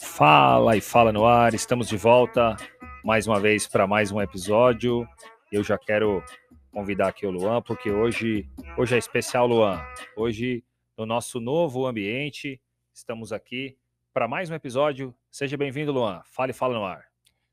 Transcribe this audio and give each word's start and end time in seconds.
Fala 0.00 0.76
e 0.76 0.80
fala 0.80 1.12
no 1.12 1.26
ar, 1.26 1.54
estamos 1.54 1.88
de 1.88 1.96
volta 1.96 2.56
mais 3.04 3.26
uma 3.26 3.38
vez 3.38 3.66
para 3.66 3.86
mais 3.86 4.10
um 4.10 4.20
episódio. 4.20 5.06
Eu 5.52 5.62
já 5.62 5.76
quero 5.76 6.22
convidar 6.72 7.08
aqui 7.08 7.26
o 7.26 7.30
Luan, 7.30 7.60
porque 7.60 7.90
hoje, 7.90 8.48
hoje 8.78 8.94
é 8.94 8.98
especial, 8.98 9.46
Luan. 9.46 9.80
Hoje, 10.16 10.64
no 10.96 11.04
nosso 11.04 11.38
novo 11.38 11.86
ambiente, 11.86 12.60
estamos 12.94 13.32
aqui 13.32 13.76
para 14.12 14.26
mais 14.26 14.50
um 14.50 14.54
episódio. 14.54 15.14
Seja 15.30 15.56
bem-vindo, 15.56 15.92
Luan. 15.92 16.22
Fala 16.24 16.50
e 16.50 16.54
fala 16.54 16.74
no 16.74 16.84
ar. 16.84 17.04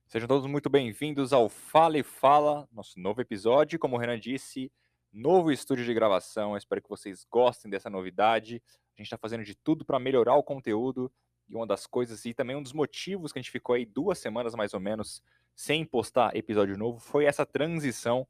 Sejam 0.08 0.28
todos 0.28 0.48
muito 0.48 0.70
bem-vindos 0.70 1.34
ao 1.34 1.50
Fala 1.50 1.98
e 1.98 2.04
Fala, 2.04 2.68
nosso 2.72 3.00
novo 3.00 3.22
episódio. 3.22 3.78
Como 3.78 3.96
o 3.96 4.00
Renan 4.00 4.20
disse, 4.20 4.72
novo 5.12 5.52
estúdio 5.52 5.86
de 5.86 5.94
gravação. 5.94 6.52
Eu 6.52 6.58
espero 6.58 6.82
que 6.82 6.90
vocês 6.90 7.26
gostem 7.30 7.70
dessa 7.70 7.90
novidade. 7.90 8.62
A 8.96 9.02
gente 9.02 9.08
está 9.08 9.18
fazendo 9.18 9.44
de 9.44 9.56
tudo 9.56 9.84
para 9.84 10.00
melhorar 10.00 10.36
o 10.36 10.44
conteúdo. 10.44 11.12
E 11.50 11.56
uma 11.56 11.68
das 11.68 11.86
coisas, 11.86 12.24
e 12.24 12.34
também 12.34 12.56
um 12.56 12.64
dos 12.64 12.72
motivos 12.72 13.34
que 13.34 13.40
a 13.40 13.42
gente 13.42 13.52
ficou 13.52 13.76
aí 13.76 13.86
duas 13.86 14.18
semanas 14.20 14.56
mais 14.56 14.74
ou 14.74 14.80
menos 14.80 15.22
sem 15.54 15.84
postar 15.84 16.36
episódio 16.36 16.78
novo, 16.78 17.00
foi 17.00 17.26
essa 17.26 17.46
transição 17.46 18.26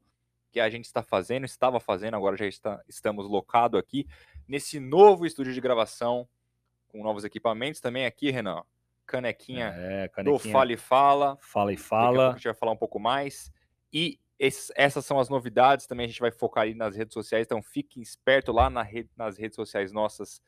que 0.50 0.58
a 0.58 0.68
gente 0.68 0.86
está 0.86 1.02
fazendo, 1.02 1.44
estava 1.44 1.78
fazendo, 1.78 2.14
agora 2.14 2.36
já 2.36 2.46
está, 2.46 2.82
estamos 2.88 3.26
locado 3.28 3.78
aqui 3.78 4.06
nesse 4.46 4.80
novo 4.80 5.24
estúdio 5.24 5.54
de 5.54 5.60
gravação 5.60 6.28
com 6.88 7.02
novos 7.02 7.24
equipamentos 7.24 7.80
também 7.80 8.04
aqui, 8.04 8.30
Renan. 8.30 8.62
Canequinha, 9.06 9.72
é, 9.76 10.08
canequinha 10.08 10.38
do 10.38 10.52
Fala 10.52 10.72
e 10.72 10.76
Fala. 10.76 11.38
Fala 11.40 11.72
e 11.72 11.76
Fala. 11.76 12.28
a, 12.28 12.30
a 12.30 12.32
gente 12.32 12.44
vai 12.44 12.54
falar 12.54 12.72
um 12.72 12.76
pouco 12.76 12.98
mais. 12.98 13.50
E 13.92 14.18
essas 14.74 15.06
são 15.06 15.20
as 15.20 15.28
novidades. 15.28 15.86
Também 15.86 16.04
a 16.04 16.08
gente 16.08 16.20
vai 16.20 16.32
focar 16.32 16.62
ali 16.62 16.74
nas 16.74 16.96
redes 16.96 17.14
sociais. 17.14 17.46
Então 17.46 17.62
fiquem 17.62 18.02
esperto 18.02 18.50
lá 18.50 18.68
na 18.68 18.82
rede, 18.82 19.08
nas 19.16 19.38
redes 19.38 19.56
sociais 19.56 19.92
nossas, 19.92 20.42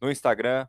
no 0.00 0.10
Instagram, 0.10 0.68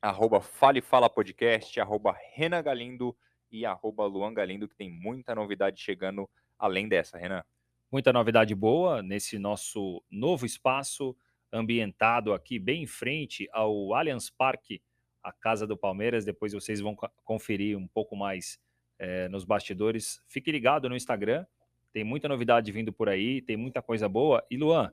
arroba 0.00 0.40
Fale 0.40 0.80
Fala 0.80 1.10
Podcast, 1.10 1.78
arroba 1.78 2.16
Renan 2.32 2.62
Galindo 2.62 3.16
e 3.50 3.66
arroba 3.66 4.06
Luan 4.06 4.32
Galindo, 4.32 4.68
que 4.68 4.74
tem 4.74 4.90
muita 4.90 5.34
novidade 5.34 5.80
chegando 5.80 6.28
além 6.58 6.88
dessa, 6.88 7.18
Renan. 7.18 7.44
Muita 7.92 8.12
novidade 8.12 8.54
boa 8.54 9.02
nesse 9.02 9.38
nosso 9.38 10.02
novo 10.10 10.46
espaço 10.46 11.16
ambientado 11.52 12.32
aqui 12.32 12.58
bem 12.58 12.82
em 12.82 12.86
frente 12.86 13.48
ao 13.52 13.94
Allianz 13.94 14.30
Parque, 14.30 14.82
a 15.22 15.32
casa 15.32 15.66
do 15.66 15.76
Palmeiras. 15.76 16.24
Depois 16.24 16.52
vocês 16.52 16.80
vão 16.80 16.96
conferir 17.24 17.76
um 17.76 17.86
pouco 17.86 18.16
mais 18.16 18.58
é, 18.98 19.28
nos 19.28 19.44
bastidores. 19.44 20.20
Fique 20.26 20.50
ligado 20.50 20.88
no 20.88 20.96
Instagram, 20.96 21.46
tem 21.96 22.04
muita 22.04 22.28
novidade 22.28 22.70
vindo 22.70 22.92
por 22.92 23.08
aí, 23.08 23.40
tem 23.40 23.56
muita 23.56 23.80
coisa 23.80 24.06
boa. 24.06 24.46
E 24.50 24.56
Luan, 24.58 24.92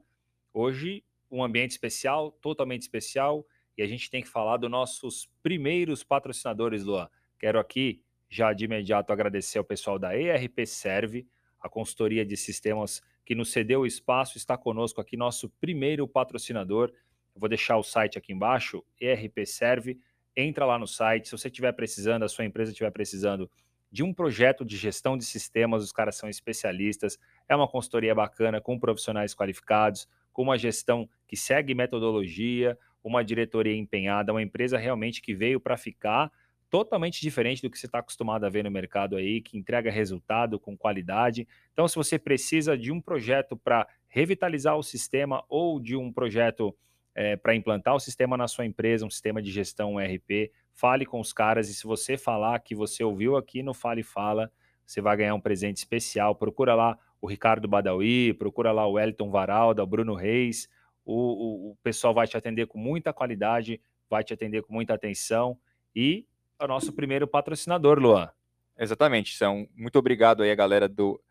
hoje 0.54 1.04
um 1.30 1.44
ambiente 1.44 1.72
especial, 1.72 2.32
totalmente 2.32 2.84
especial, 2.84 3.46
e 3.78 3.84
a 3.84 3.86
gente 3.86 4.10
tem 4.10 4.24
que 4.24 4.30
falar 4.30 4.56
dos 4.56 4.72
nossos 4.72 5.30
primeiros 5.42 6.02
patrocinadores, 6.02 6.86
Luan. 6.86 7.10
Quero 7.38 7.60
aqui 7.60 8.02
já 8.30 8.54
de 8.54 8.64
imediato 8.64 9.12
agradecer 9.12 9.58
ao 9.58 9.66
pessoal 9.66 10.00
da 10.00 10.18
ERP 10.18 10.66
Serve, 10.66 11.28
a 11.60 11.68
consultoria 11.68 12.26
de 12.26 12.38
sistemas 12.38 13.02
que 13.26 13.36
nos 13.36 13.52
cedeu 13.52 13.82
o 13.82 13.86
espaço, 13.86 14.38
está 14.38 14.58
conosco 14.58 15.02
aqui, 15.02 15.18
nosso 15.18 15.50
primeiro 15.60 16.08
patrocinador. 16.08 16.90
Eu 17.36 17.42
vou 17.42 17.50
deixar 17.50 17.76
o 17.76 17.84
site 17.84 18.18
aqui 18.18 18.32
embaixo, 18.32 18.82
ERP 18.98 19.46
Serve. 19.46 20.00
Entra 20.38 20.66
lá 20.66 20.80
no 20.80 20.88
site. 20.88 21.28
Se 21.28 21.38
você 21.38 21.50
estiver 21.50 21.74
precisando, 21.74 22.24
a 22.24 22.30
sua 22.30 22.46
empresa 22.46 22.72
estiver 22.72 22.92
precisando 22.92 23.52
de 23.94 24.02
um 24.02 24.12
projeto 24.12 24.66
de 24.66 24.76
gestão 24.76 25.16
de 25.16 25.24
sistemas, 25.24 25.84
os 25.84 25.92
caras 25.92 26.16
são 26.16 26.28
especialistas. 26.28 27.20
É 27.48 27.56
uma 27.56 27.68
consultoria 27.68 28.16
bacana, 28.16 28.60
com 28.60 28.80
profissionais 28.80 29.36
qualificados, 29.36 30.10
com 30.34 30.42
uma 30.42 30.58
gestão 30.58 31.08
que 31.28 31.38
segue 31.38 31.76
metodologia, 31.76 32.76
uma 33.04 33.24
diretoria 33.24 33.78
empenhada, 33.78 34.34
uma 34.34 34.42
empresa 34.42 34.80
realmente 34.80 35.22
que 35.22 35.36
veio 35.36 35.60
para 35.60 35.78
ficar 35.78 36.32
totalmente 36.72 37.22
diferente 37.22 37.62
do 37.62 37.70
que 37.70 37.78
você 37.78 37.86
está 37.86 38.00
acostumado 38.00 38.46
a 38.46 38.50
ver 38.50 38.64
no 38.64 38.72
mercado 38.72 39.16
aí, 39.16 39.40
que 39.40 39.60
entrega 39.60 39.92
resultado 39.92 40.60
com 40.60 40.76
qualidade. 40.76 41.48
Então, 41.72 41.88
se 41.88 41.96
você 41.96 42.18
precisa 42.18 42.76
de 42.76 42.92
um 42.92 43.00
projeto 43.00 43.56
para 43.56 43.88
revitalizar 44.08 44.76
o 44.76 44.82
sistema 44.82 45.46
ou 45.48 45.80
de 45.80 45.96
um 45.96 46.12
projeto 46.12 46.76
é, 47.16 47.36
para 47.36 47.56
implantar 47.56 47.96
o 47.96 48.00
sistema 48.00 48.36
na 48.36 48.48
sua 48.48 48.66
empresa, 48.66 49.06
um 49.06 49.10
sistema 49.10 49.42
de 49.42 49.52
gestão 49.52 50.00
ERP, 50.00 50.52
fale 50.74 51.06
com 51.06 51.20
os 51.20 51.32
caras 51.32 51.70
e 51.70 51.74
se 51.74 51.86
você 51.86 52.18
falar 52.18 52.60
que 52.60 52.74
você 52.74 53.04
ouviu 53.04 53.38
aqui 53.38 53.62
no 53.62 53.74
Fale 53.74 54.04
Fala, 54.04 54.52
você 54.86 55.02
vai 55.02 55.16
ganhar 55.16 55.36
um 55.36 55.40
presente 55.40 55.78
especial. 55.78 56.36
Procura 56.36 56.76
lá 56.76 56.98
o 57.22 57.28
Ricardo 57.28 57.68
Badawi, 57.68 58.34
procura 58.34 58.72
lá 58.72 58.86
o 58.86 58.94
Wellington 58.94 59.30
Varalda, 59.30 59.84
o 59.84 59.88
Bruno 59.88 60.14
Reis. 60.14 60.68
O, 61.06 61.14
o, 61.14 61.72
o 61.72 61.76
pessoal 61.84 62.14
vai 62.14 62.28
te 62.28 62.36
atender 62.36 62.68
com 62.68 62.78
muita 62.78 63.14
qualidade, 63.14 63.80
vai 64.10 64.24
te 64.24 64.34
atender 64.34 64.64
com 64.64 64.74
muita 64.74 64.94
atenção 64.94 65.58
e 65.96 66.26
é 66.60 66.66
o 66.66 66.68
nosso 66.68 66.94
primeiro 66.94 67.28
patrocinador, 67.28 68.00
Luan. 68.00 68.30
Exatamente. 68.78 69.36
Então, 69.36 69.68
muito 69.76 70.00
obrigado 70.00 70.44
aí 70.44 70.52
a 70.52 70.56
galera 70.56 70.88
do 70.88 71.22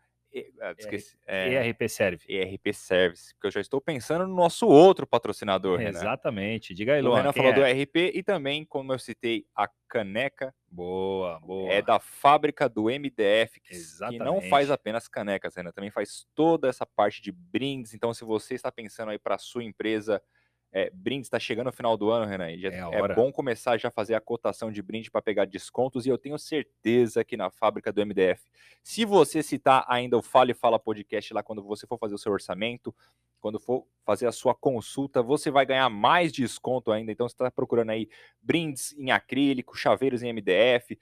ah, 0.61 0.73
esqueci, 0.77 1.17
é, 1.27 1.67
ERP 1.67 1.87
Service. 1.87 2.25
ERP 2.31 2.73
Service, 2.73 3.33
porque 3.33 3.47
eu 3.47 3.51
já 3.51 3.61
estou 3.61 3.79
pensando 3.79 4.27
no 4.27 4.35
nosso 4.35 4.67
outro 4.67 5.05
patrocinador. 5.05 5.81
Exatamente. 5.81 6.73
Diga 6.73 6.93
aí, 6.93 7.01
Luan. 7.01 7.13
O 7.13 7.15
Renan 7.17 7.33
falou 7.33 7.51
é? 7.51 7.53
do 7.53 7.65
ERP 7.65 8.11
e 8.13 8.23
também, 8.23 8.65
como 8.65 8.93
eu 8.93 8.99
citei, 8.99 9.45
a 9.55 9.69
caneca. 9.87 10.53
Boa, 10.67 11.39
boa. 11.39 11.71
É 11.71 11.81
da 11.81 11.99
fábrica 11.99 12.67
do 12.67 12.85
MDF, 12.85 13.59
que, 13.61 13.75
Exatamente. 13.75 14.19
que 14.19 14.25
não 14.25 14.41
faz 14.41 14.71
apenas 14.71 15.07
canecas, 15.07 15.55
Renan, 15.55 15.71
também 15.71 15.91
faz 15.91 16.25
toda 16.33 16.67
essa 16.67 16.85
parte 16.85 17.21
de 17.21 17.31
brindes. 17.31 17.93
Então, 17.93 18.13
se 18.13 18.25
você 18.25 18.55
está 18.55 18.71
pensando 18.71 19.11
aí 19.11 19.19
para 19.19 19.37
sua 19.37 19.63
empresa 19.63 20.21
é, 20.75 20.89
brinde 20.91 21.27
está 21.27 21.39
chegando 21.39 21.67
no 21.67 21.71
final 21.71 21.95
do 21.95 22.09
ano, 22.09 22.25
Renan. 22.25 22.57
Já, 22.57 22.69
é, 22.69 22.79
é, 22.79 23.15
bom 23.15 23.31
começar 23.31 23.77
já 23.77 23.89
a 23.89 23.91
fazer 23.91 24.15
a 24.15 24.19
cotação 24.19 24.71
de 24.71 24.81
brinde 24.81 25.11
para 25.11 25.21
pegar 25.21 25.45
descontos. 25.45 26.07
E 26.07 26.09
eu 26.09 26.17
tenho 26.17 26.37
certeza 26.39 27.23
que 27.23 27.37
na 27.37 27.51
fábrica 27.51 27.93
do 27.93 28.03
MDF, 28.03 28.41
se 28.81 29.05
você 29.05 29.43
citar 29.43 29.85
ainda 29.87 30.17
o 30.17 30.21
Fale 30.23 30.55
Fala 30.55 30.79
Podcast 30.79 31.31
lá 31.31 31.43
quando 31.43 31.61
você 31.61 31.85
for 31.85 31.99
fazer 31.99 32.15
o 32.15 32.17
seu 32.17 32.31
orçamento, 32.31 32.93
quando 33.39 33.59
for 33.59 33.85
fazer 34.03 34.25
a 34.25 34.31
sua 34.31 34.55
consulta, 34.55 35.21
você 35.21 35.51
vai 35.51 35.63
ganhar 35.63 35.89
mais 35.89 36.31
desconto 36.31 36.91
ainda. 36.91 37.11
Então, 37.11 37.29
você 37.29 37.35
está 37.35 37.51
procurando 37.51 37.91
aí 37.91 38.09
brindes 38.41 38.93
em 38.97 39.11
acrílico, 39.11 39.77
chaveiros 39.77 40.23
em 40.23 40.33
MDF, 40.33 40.97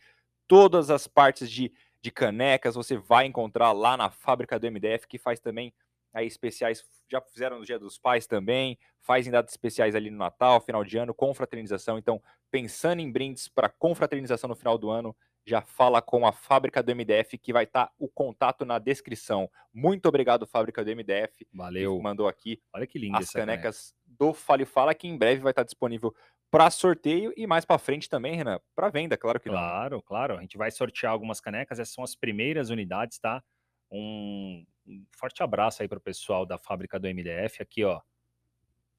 todas 0.47 0.89
as 0.89 1.07
partes 1.07 1.49
de, 1.49 1.71
de 2.01 2.11
canecas 2.11 2.75
você 2.75 2.97
vai 2.97 3.25
encontrar 3.25 3.71
lá 3.71 3.95
na 3.95 4.09
fábrica 4.09 4.59
do 4.59 4.69
MDF, 4.69 5.07
que 5.07 5.17
faz 5.17 5.39
também 5.39 5.73
aí 6.13 6.27
especiais, 6.27 6.83
já 7.09 7.21
fizeram 7.21 7.59
no 7.59 7.65
Dia 7.65 7.79
dos 7.79 7.97
Pais 7.97 8.27
também, 8.27 8.77
fazem 9.01 9.31
datas 9.31 9.53
especiais 9.53 9.95
ali 9.95 10.09
no 10.09 10.17
Natal, 10.17 10.61
final 10.61 10.83
de 10.83 10.97
ano, 10.97 11.13
confraternização. 11.13 11.97
Então, 11.97 12.21
pensando 12.49 12.99
em 12.99 13.11
brindes 13.11 13.47
para 13.47 13.69
confraternização 13.69 14.47
no 14.47 14.55
final 14.55 14.77
do 14.77 14.89
ano, 14.89 15.15
já 15.45 15.61
fala 15.61 16.01
com 16.01 16.25
a 16.25 16.31
fábrica 16.31 16.83
do 16.83 16.95
MDF, 16.95 17.37
que 17.37 17.51
vai 17.51 17.63
estar 17.63 17.87
tá 17.87 17.93
o 17.97 18.07
contato 18.07 18.63
na 18.63 18.77
descrição. 18.77 19.49
Muito 19.73 20.07
obrigado, 20.07 20.45
fábrica 20.45 20.83
do 20.83 20.91
MDF. 20.91 21.47
Valeu. 21.53 21.97
Que 21.97 22.03
mandou 22.03 22.27
aqui. 22.27 22.61
Olha 22.73 22.85
que 22.85 22.99
linda 22.99 23.19
as 23.19 23.31
canecas 23.31 23.95
caneca. 24.05 24.17
do 24.19 24.33
Fale 24.33 24.65
Fala, 24.65 24.93
que 24.93 25.07
em 25.07 25.17
breve 25.17 25.41
vai 25.41 25.51
estar 25.51 25.63
tá 25.63 25.65
disponível 25.65 26.13
para 26.51 26.69
sorteio 26.69 27.33
e 27.37 27.47
mais 27.47 27.63
para 27.63 27.79
frente 27.79 28.09
também, 28.09 28.35
Renan, 28.35 28.59
para 28.75 28.89
venda, 28.89 29.15
claro 29.17 29.39
que 29.39 29.49
claro, 29.49 29.61
não. 29.61 29.69
Claro, 29.69 30.01
claro. 30.01 30.37
A 30.37 30.41
gente 30.41 30.57
vai 30.57 30.69
sortear 30.69 31.13
algumas 31.13 31.39
canecas, 31.39 31.79
essas 31.79 31.93
são 31.93 32.03
as 32.03 32.13
primeiras 32.13 32.69
unidades, 32.69 33.17
tá? 33.19 33.41
Um, 33.89 34.65
um 34.91 35.05
forte 35.17 35.41
abraço 35.41 35.81
aí 35.81 35.87
para 35.87 35.97
o 35.97 36.01
pessoal 36.01 36.45
da 36.45 36.57
fábrica 36.57 36.99
do 36.99 37.07
MDF. 37.07 37.61
Aqui, 37.61 37.83
ó, 37.83 38.01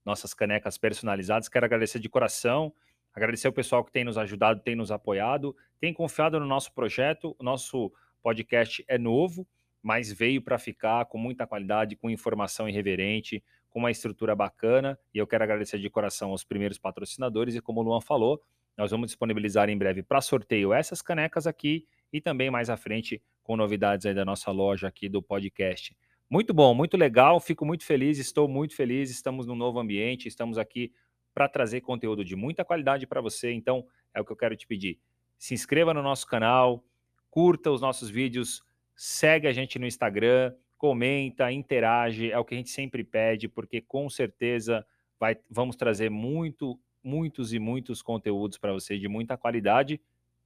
nossas 0.04 0.32
canecas 0.32 0.78
personalizadas. 0.78 1.48
Quero 1.48 1.66
agradecer 1.66 1.98
de 1.98 2.08
coração, 2.08 2.72
agradecer 3.12 3.46
o 3.48 3.52
pessoal 3.52 3.84
que 3.84 3.92
tem 3.92 4.04
nos 4.04 4.16
ajudado, 4.16 4.60
tem 4.60 4.74
nos 4.74 4.90
apoiado, 4.90 5.54
tem 5.78 5.92
confiado 5.92 6.40
no 6.40 6.46
nosso 6.46 6.72
projeto. 6.72 7.36
O 7.38 7.44
nosso 7.44 7.92
podcast 8.22 8.84
é 8.88 8.96
novo, 8.96 9.46
mas 9.82 10.10
veio 10.10 10.40
para 10.40 10.58
ficar 10.58 11.04
com 11.06 11.18
muita 11.18 11.46
qualidade, 11.46 11.96
com 11.96 12.08
informação 12.08 12.68
irreverente, 12.68 13.44
com 13.68 13.78
uma 13.78 13.90
estrutura 13.90 14.34
bacana. 14.34 14.98
E 15.14 15.18
eu 15.18 15.26
quero 15.26 15.44
agradecer 15.44 15.78
de 15.78 15.90
coração 15.90 16.30
aos 16.30 16.42
primeiros 16.42 16.78
patrocinadores. 16.78 17.54
E 17.54 17.60
como 17.60 17.80
o 17.80 17.82
Luan 17.82 18.00
falou, 18.00 18.42
nós 18.76 18.90
vamos 18.90 19.08
disponibilizar 19.08 19.68
em 19.68 19.76
breve 19.76 20.02
para 20.02 20.20
sorteio 20.20 20.72
essas 20.72 21.02
canecas 21.02 21.46
aqui 21.46 21.86
e 22.12 22.20
também 22.20 22.50
mais 22.50 22.70
à 22.70 22.76
frente 22.76 23.22
com 23.42 23.56
novidades 23.56 24.06
aí 24.06 24.14
da 24.14 24.24
nossa 24.24 24.50
loja 24.50 24.88
aqui 24.88 25.08
do 25.08 25.22
podcast. 25.22 25.96
Muito 26.30 26.54
bom, 26.54 26.74
muito 26.74 26.96
legal, 26.96 27.38
fico 27.40 27.66
muito 27.66 27.84
feliz, 27.84 28.18
estou 28.18 28.48
muito 28.48 28.74
feliz, 28.74 29.10
estamos 29.10 29.46
num 29.46 29.54
novo 29.54 29.78
ambiente, 29.78 30.28
estamos 30.28 30.56
aqui 30.56 30.92
para 31.34 31.48
trazer 31.48 31.80
conteúdo 31.80 32.24
de 32.24 32.36
muita 32.36 32.64
qualidade 32.64 33.06
para 33.06 33.20
você, 33.20 33.52
então 33.52 33.84
é 34.14 34.20
o 34.20 34.24
que 34.24 34.32
eu 34.32 34.36
quero 34.36 34.56
te 34.56 34.66
pedir. 34.66 34.98
Se 35.38 35.54
inscreva 35.54 35.92
no 35.92 36.02
nosso 36.02 36.26
canal, 36.26 36.84
curta 37.30 37.70
os 37.70 37.80
nossos 37.80 38.08
vídeos, 38.08 38.62
segue 38.94 39.46
a 39.46 39.52
gente 39.52 39.78
no 39.78 39.86
Instagram, 39.86 40.54
comenta, 40.78 41.52
interage, 41.52 42.30
é 42.30 42.38
o 42.38 42.44
que 42.44 42.54
a 42.54 42.56
gente 42.56 42.70
sempre 42.70 43.04
pede, 43.04 43.48
porque 43.48 43.80
com 43.80 44.08
certeza 44.08 44.86
vai, 45.18 45.36
vamos 45.50 45.76
trazer 45.76 46.10
muito, 46.10 46.78
muitos 47.02 47.52
e 47.52 47.58
muitos 47.58 48.02
conteúdos 48.02 48.58
para 48.58 48.72
você 48.72 48.98
de 48.98 49.08
muita 49.08 49.36
qualidade 49.36 50.00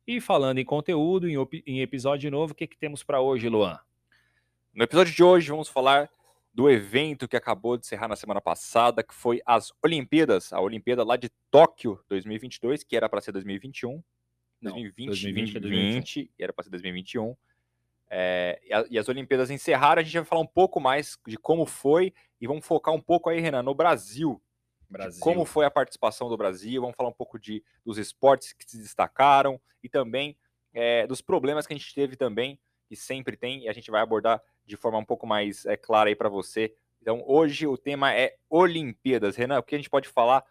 e 0.06 0.20
falando 0.20 0.58
em 0.58 0.64
conteúdo, 0.64 1.28
em, 1.28 1.36
em 1.66 1.80
episódio 1.80 2.30
novo, 2.30 2.52
o 2.52 2.56
que, 2.56 2.66
que 2.66 2.76
temos 2.76 3.02
para 3.02 3.20
hoje, 3.20 3.48
Luan? 3.48 3.78
No 4.72 4.84
episódio 4.84 5.12
de 5.12 5.24
hoje, 5.24 5.50
vamos 5.50 5.68
falar 5.68 6.10
do 6.52 6.70
evento 6.70 7.28
que 7.28 7.36
acabou 7.36 7.76
de 7.76 7.84
encerrar 7.84 8.08
na 8.08 8.16
semana 8.16 8.40
passada, 8.40 9.02
que 9.02 9.14
foi 9.14 9.42
as 9.44 9.72
Olimpíadas, 9.82 10.52
a 10.52 10.60
Olimpíada 10.60 11.04
lá 11.04 11.16
de 11.16 11.30
Tóquio 11.50 12.00
2022, 12.08 12.82
que 12.82 12.96
era 12.96 13.08
para 13.08 13.20
ser 13.20 13.32
2021, 13.32 14.02
Não, 14.60 14.72
2020, 14.72 15.08
2020, 15.08 15.60
2020 15.60 16.30
e 16.38 16.42
era 16.42 16.52
para 16.52 16.64
ser 16.64 16.70
2021. 16.70 17.36
É, 18.08 18.60
e, 18.64 18.72
a, 18.72 18.86
e, 18.88 18.98
as 18.98 19.08
Olimpíadas 19.08 19.50
encerraram, 19.50 20.00
a 20.00 20.02
gente 20.02 20.14
vai 20.14 20.24
falar 20.24 20.40
um 20.40 20.46
pouco 20.46 20.80
mais 20.80 21.18
de 21.26 21.36
como 21.36 21.66
foi 21.66 22.14
e 22.40 22.46
vamos 22.46 22.64
focar 22.64 22.94
um 22.94 23.00
pouco 23.00 23.28
aí, 23.28 23.40
Renan, 23.40 23.62
no 23.62 23.74
Brasil. 23.74 24.40
Brasil. 24.88 25.20
Como 25.20 25.44
foi 25.44 25.64
a 25.64 25.70
participação 25.70 26.28
do 26.28 26.36
Brasil, 26.36 26.80
vamos 26.80 26.96
falar 26.96 27.08
um 27.08 27.14
pouco 27.14 27.38
de, 27.38 27.62
dos 27.84 27.98
esportes 27.98 28.52
que 28.52 28.68
se 28.68 28.78
destacaram 28.78 29.60
e 29.82 29.88
também 29.88 30.36
é, 30.72 31.06
dos 31.06 31.20
problemas 31.20 31.66
que 31.66 31.72
a 31.72 31.76
gente 31.76 31.94
teve 31.94 32.16
também, 32.16 32.58
que 32.86 32.94
sempre 32.94 33.36
tem, 33.36 33.64
e 33.64 33.68
a 33.68 33.72
gente 33.72 33.90
vai 33.90 34.00
abordar 34.00 34.42
de 34.64 34.76
forma 34.76 34.98
um 34.98 35.04
pouco 35.04 35.26
mais 35.26 35.64
é, 35.64 35.76
clara 35.76 36.10
aí 36.10 36.16
para 36.16 36.28
você. 36.28 36.74
Então, 37.00 37.22
hoje 37.26 37.66
o 37.66 37.76
tema 37.76 38.12
é 38.12 38.36
Olimpíadas. 38.50 39.36
Renan, 39.36 39.58
o 39.58 39.62
que 39.62 39.74
a 39.74 39.78
gente 39.78 39.90
pode 39.90 40.08
falar 40.08 40.44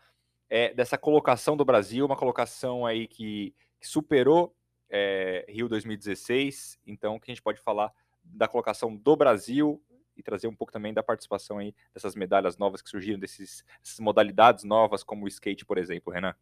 é 0.50 0.74
dessa 0.74 0.98
colocação 0.98 1.58
do 1.58 1.66
Brasil, 1.66 2.06
uma 2.06 2.16
colocação 2.16 2.86
aí 2.86 3.08
que, 3.08 3.54
que 3.80 3.88
superou 3.88 4.56
é, 4.90 5.46
Rio 5.50 5.68
2016. 5.68 6.80
Então, 6.88 7.16
o 7.16 7.20
que 7.20 7.30
a 7.30 7.34
gente 7.34 7.44
pode 7.44 7.60
falar 7.60 7.92
da 8.24 8.48
colocação 8.48 8.96
do 8.96 9.16
Brasil 9.16 9.82
e 10.16 10.24
trazer 10.24 10.48
um 10.48 10.56
pouco 10.56 10.72
também 10.72 10.94
da 10.94 11.04
participação 11.04 11.58
aí 11.58 11.74
dessas 11.94 12.16
medalhas 12.16 12.58
novas 12.58 12.82
que 12.82 12.90
surgiram, 12.90 13.20
dessas 13.20 13.64
modalidades 14.00 14.64
novas, 14.64 15.04
como 15.04 15.26
o 15.26 15.28
skate, 15.28 15.66
por 15.66 15.78
exemplo, 15.78 16.12
Renan? 16.12 16.34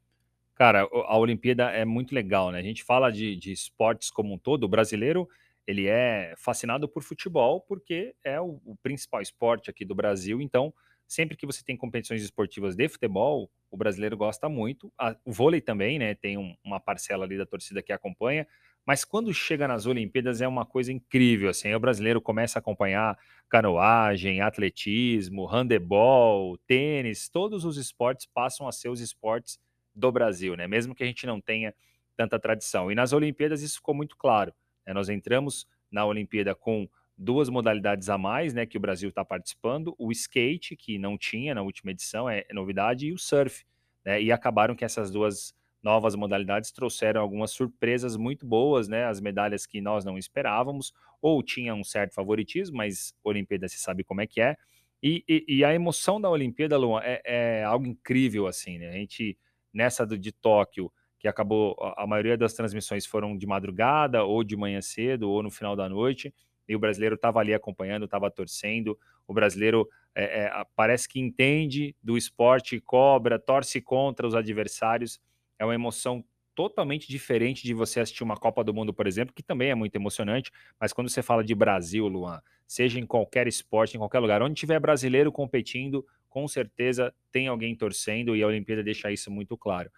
Cara, 0.56 0.82
a 0.82 1.18
Olimpíada 1.18 1.72
é 1.72 1.84
muito 1.84 2.14
legal, 2.14 2.52
né? 2.52 2.60
A 2.60 2.64
gente 2.64 2.84
fala 2.84 3.12
de, 3.12 3.36
de 3.36 3.52
esportes 3.52 4.12
como 4.12 4.34
um 4.34 4.38
todo, 4.38 4.66
o 4.66 4.70
brasileiro 4.70 5.28
ele 5.66 5.88
é 5.88 6.34
fascinado 6.38 6.88
por 6.90 7.02
futebol 7.04 7.62
porque 7.62 8.16
é 8.24 8.40
o, 8.40 8.62
o 8.66 8.76
principal 8.84 9.22
esporte 9.22 9.70
aqui 9.70 9.86
do 9.86 9.96
Brasil, 9.96 10.42
então 10.42 10.74
sempre 11.08 11.38
que 11.38 11.46
você 11.46 11.64
tem 11.64 11.78
competições 11.78 12.24
esportivas 12.24 12.76
de 12.76 12.88
futebol, 12.88 13.50
o 13.70 13.78
brasileiro 13.78 14.18
gosta 14.18 14.50
muito. 14.50 14.92
O 15.24 15.32
vôlei 15.32 15.62
também, 15.62 16.00
né? 16.00 16.16
Tem 16.16 16.38
um, 16.38 16.56
uma 16.64 16.80
parcela 16.80 17.26
ali 17.26 17.38
da 17.38 17.46
torcida 17.46 17.82
que 17.82 17.92
acompanha. 17.92 18.48
Mas 18.86 19.06
quando 19.06 19.34
chega 19.34 19.68
nas 19.68 19.86
Olimpíadas 19.86 20.42
é 20.42 20.48
uma 20.48 20.66
coisa 20.66 20.92
incrível, 20.92 21.50
assim. 21.50 21.74
O 21.74 21.80
brasileiro 21.80 22.22
começa 22.22 22.60
a 22.60 22.62
acompanhar 22.62 23.18
canoagem, 23.50 24.42
atletismo, 24.42 25.46
handebol, 25.46 26.58
tênis, 26.68 27.30
todos 27.30 27.64
os 27.66 27.78
esportes 27.78 28.26
passam 28.26 28.68
a 28.68 28.72
ser 28.72 28.90
os 28.90 29.00
esportes 29.00 29.60
do 29.96 30.12
Brasil, 30.12 30.56
né? 30.56 30.68
Mesmo 30.68 30.94
que 30.94 31.04
a 31.04 31.06
gente 31.06 31.26
não 31.26 31.40
tenha 31.40 31.74
tanta 32.18 32.40
tradição. 32.40 32.92
E 32.92 32.96
nas 32.96 33.14
Olimpíadas 33.14 33.62
isso 33.62 33.76
ficou 33.76 33.96
muito 33.96 34.18
claro. 34.18 34.54
Né? 34.86 34.94
Nós 34.94 35.10
entramos 35.10 35.68
na 35.92 36.06
Olimpíada 36.06 36.54
com 36.56 36.90
duas 37.18 37.48
modalidades 37.50 38.10
a 38.10 38.18
mais, 38.18 38.54
né, 38.54 38.66
que 38.66 38.76
o 38.78 38.82
Brasil 38.82 39.10
está 39.10 39.24
participando, 39.24 39.96
o 40.00 40.12
skate, 40.12 40.76
que 40.76 40.98
não 40.98 41.18
tinha 41.18 41.54
na 41.54 41.62
última 41.62 41.92
edição, 41.92 42.28
é 42.28 42.44
novidade, 42.52 43.08
e 43.08 43.14
o 43.14 43.18
surf, 43.20 43.64
né, 44.04 44.22
e 44.22 44.32
acabaram 44.32 44.76
que 44.76 44.84
essas 44.84 45.12
duas 45.12 45.54
novas 45.84 46.16
modalidades 46.16 46.72
trouxeram 46.72 47.22
algumas 47.22 47.52
surpresas 47.52 48.16
muito 48.16 48.46
boas, 48.46 48.88
né, 48.88 49.06
as 49.06 49.20
medalhas 49.20 49.66
que 49.66 49.82
nós 49.82 50.06
não 50.06 50.18
esperávamos, 50.18 50.94
ou 51.22 51.44
tinha 51.44 51.76
um 51.76 51.84
certo 51.84 52.14
favoritismo, 52.14 52.78
mas 52.78 53.14
Olimpíada 53.24 53.68
se 53.68 53.78
sabe 53.78 54.04
como 54.04 54.22
é 54.22 54.28
que 54.28 54.42
é, 54.42 54.56
e, 55.02 55.24
e, 55.28 55.58
e 55.58 55.66
a 55.66 55.74
emoção 55.74 56.20
da 56.22 56.30
Olimpíada, 56.30 56.78
Luan, 56.78 57.02
é, 57.04 57.22
é, 57.26 57.64
algo 57.66 57.86
incrível, 57.86 58.48
assim, 58.48 58.78
né, 58.78 58.90
a 58.90 58.94
gente, 58.94 59.38
nessa 59.74 60.08
de 60.08 60.32
Tóquio, 60.32 60.90
que 61.20 61.28
acabou, 61.28 61.76
a, 61.82 62.04
a 62.04 62.08
maioria 62.08 62.38
das 62.38 62.54
transmissões 62.54 63.06
foram 63.06 63.38
de 63.38 63.46
madrugada, 63.46 64.24
ou 64.24 64.44
de 64.44 64.56
manhã 64.56 64.82
cedo, 64.82 65.30
ou 65.30 65.44
no 65.44 65.52
final 65.52 65.76
da 65.76 65.90
noite, 65.90 66.34
e 66.68 66.76
o 66.76 66.80
brasileiro 66.80 67.16
estava 67.16 67.40
ali 67.40 67.54
acompanhando, 67.54 68.06
estava 68.06 68.32
torcendo. 68.32 68.98
O 69.28 69.34
brasileiro 69.34 69.88
é, 70.16 70.46
é, 70.46 70.66
parece 70.76 71.08
que 71.08 71.20
entende 71.20 71.96
do 72.02 72.18
esporte, 72.18 72.80
cobra, 72.80 73.40
torce 73.40 73.82
contra 73.82 74.26
os 74.26 74.36
adversários. 74.36 75.20
É 75.64 75.66
uma 75.66 75.74
emoção 75.74 76.24
totalmente 76.54 77.08
diferente 77.08 77.64
de 77.64 77.74
você 77.74 78.02
assistir 78.02 78.22
uma 78.22 78.36
Copa 78.36 78.64
do 78.66 78.74
Mundo, 78.74 78.94
por 78.94 79.08
exemplo, 79.08 79.34
que 79.34 79.42
também 79.42 79.70
é 79.70 79.76
muito 79.76 79.96
emocionante, 79.96 80.52
mas 80.78 80.92
quando 80.92 81.10
você 81.10 81.24
fala 81.24 81.42
de 81.42 81.56
Brasil, 81.56 82.06
Luan, 82.06 82.42
seja 82.68 83.00
em 83.00 83.06
qualquer 83.06 83.48
esporte, 83.48 83.96
em 83.96 83.98
qualquer 83.98 84.20
lugar, 84.20 84.42
onde 84.42 84.56
tiver 84.56 84.78
brasileiro 84.78 85.32
competindo, 85.32 86.06
com 86.28 86.46
certeza 86.50 87.14
tem 87.32 87.48
alguém 87.48 87.74
torcendo 87.76 88.36
e 88.36 88.44
a 88.44 88.48
Olimpíada 88.48 88.84
deixa 88.84 89.10
isso 89.10 89.32
muito 89.32 89.58
claro. 89.58 89.90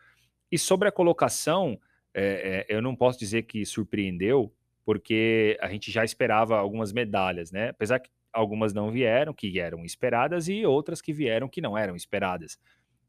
E 0.52 0.58
sobre 0.58 0.88
a 0.88 0.92
colocação, 0.92 1.80
é, 2.14 2.66
é, 2.70 2.76
eu 2.76 2.80
não 2.80 2.96
posso 2.96 3.18
dizer 3.18 3.44
que 3.44 3.66
surpreendeu, 3.66 4.54
porque 4.86 5.58
a 5.60 5.68
gente 5.68 5.92
já 5.92 6.06
esperava 6.06 6.58
algumas 6.58 6.94
medalhas, 6.94 7.52
né? 7.52 7.70
Apesar 7.70 7.98
que 7.98 8.12
algumas 8.32 8.72
não 8.72 8.92
vieram, 8.92 9.34
que 9.34 9.60
eram 9.60 9.84
esperadas, 9.84 10.48
e 10.48 10.64
outras 10.64 11.02
que 11.02 11.12
vieram 11.12 11.50
que 11.50 11.60
não 11.60 11.76
eram 11.76 11.96
esperadas. 11.96 12.60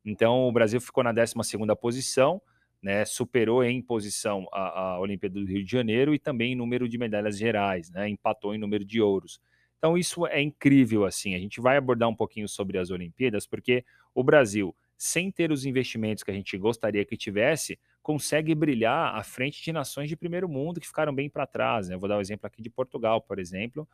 Então, 0.06 0.46
o 0.46 0.52
Brasil 0.52 0.80
ficou 0.80 1.02
na 1.02 1.10
12 1.10 1.34
posição, 1.80 2.40
né? 2.80 3.04
Superou 3.04 3.64
em 3.64 3.82
posição 3.82 4.46
a, 4.52 4.92
a 4.92 5.00
Olimpíada 5.00 5.34
do 5.34 5.44
Rio 5.44 5.64
de 5.64 5.70
Janeiro 5.70 6.14
e 6.14 6.18
também 6.18 6.52
em 6.52 6.56
número 6.56 6.88
de 6.88 6.96
medalhas 6.96 7.36
gerais, 7.36 7.90
né? 7.90 8.08
Empatou 8.08 8.54
em 8.54 8.58
número 8.58 8.84
de 8.84 9.02
ouros. 9.02 9.40
Então, 9.78 9.98
isso 9.98 10.24
é 10.26 10.40
incrível, 10.40 11.04
assim. 11.04 11.34
A 11.34 11.38
gente 11.38 11.60
vai 11.60 11.76
abordar 11.76 12.08
um 12.08 12.14
pouquinho 12.14 12.48
sobre 12.48 12.78
as 12.78 12.90
Olimpíadas, 12.90 13.46
porque 13.46 13.84
o 14.14 14.22
Brasil, 14.22 14.74
sem 14.96 15.30
ter 15.30 15.50
os 15.50 15.66
investimentos 15.66 16.22
que 16.22 16.30
a 16.30 16.34
gente 16.34 16.56
gostaria 16.56 17.04
que 17.04 17.16
tivesse, 17.16 17.78
consegue 18.00 18.54
brilhar 18.54 19.16
à 19.16 19.22
frente 19.24 19.62
de 19.62 19.72
nações 19.72 20.08
de 20.08 20.16
primeiro 20.16 20.48
mundo 20.48 20.80
que 20.80 20.86
ficaram 20.86 21.12
bem 21.12 21.28
para 21.28 21.46
trás. 21.46 21.88
Né? 21.88 21.96
Vou 21.96 22.08
dar 22.08 22.14
o 22.14 22.18
um 22.18 22.20
exemplo 22.20 22.46
aqui 22.46 22.62
de 22.62 22.70
Portugal, 22.70 23.20
por 23.20 23.40
exemplo, 23.40 23.86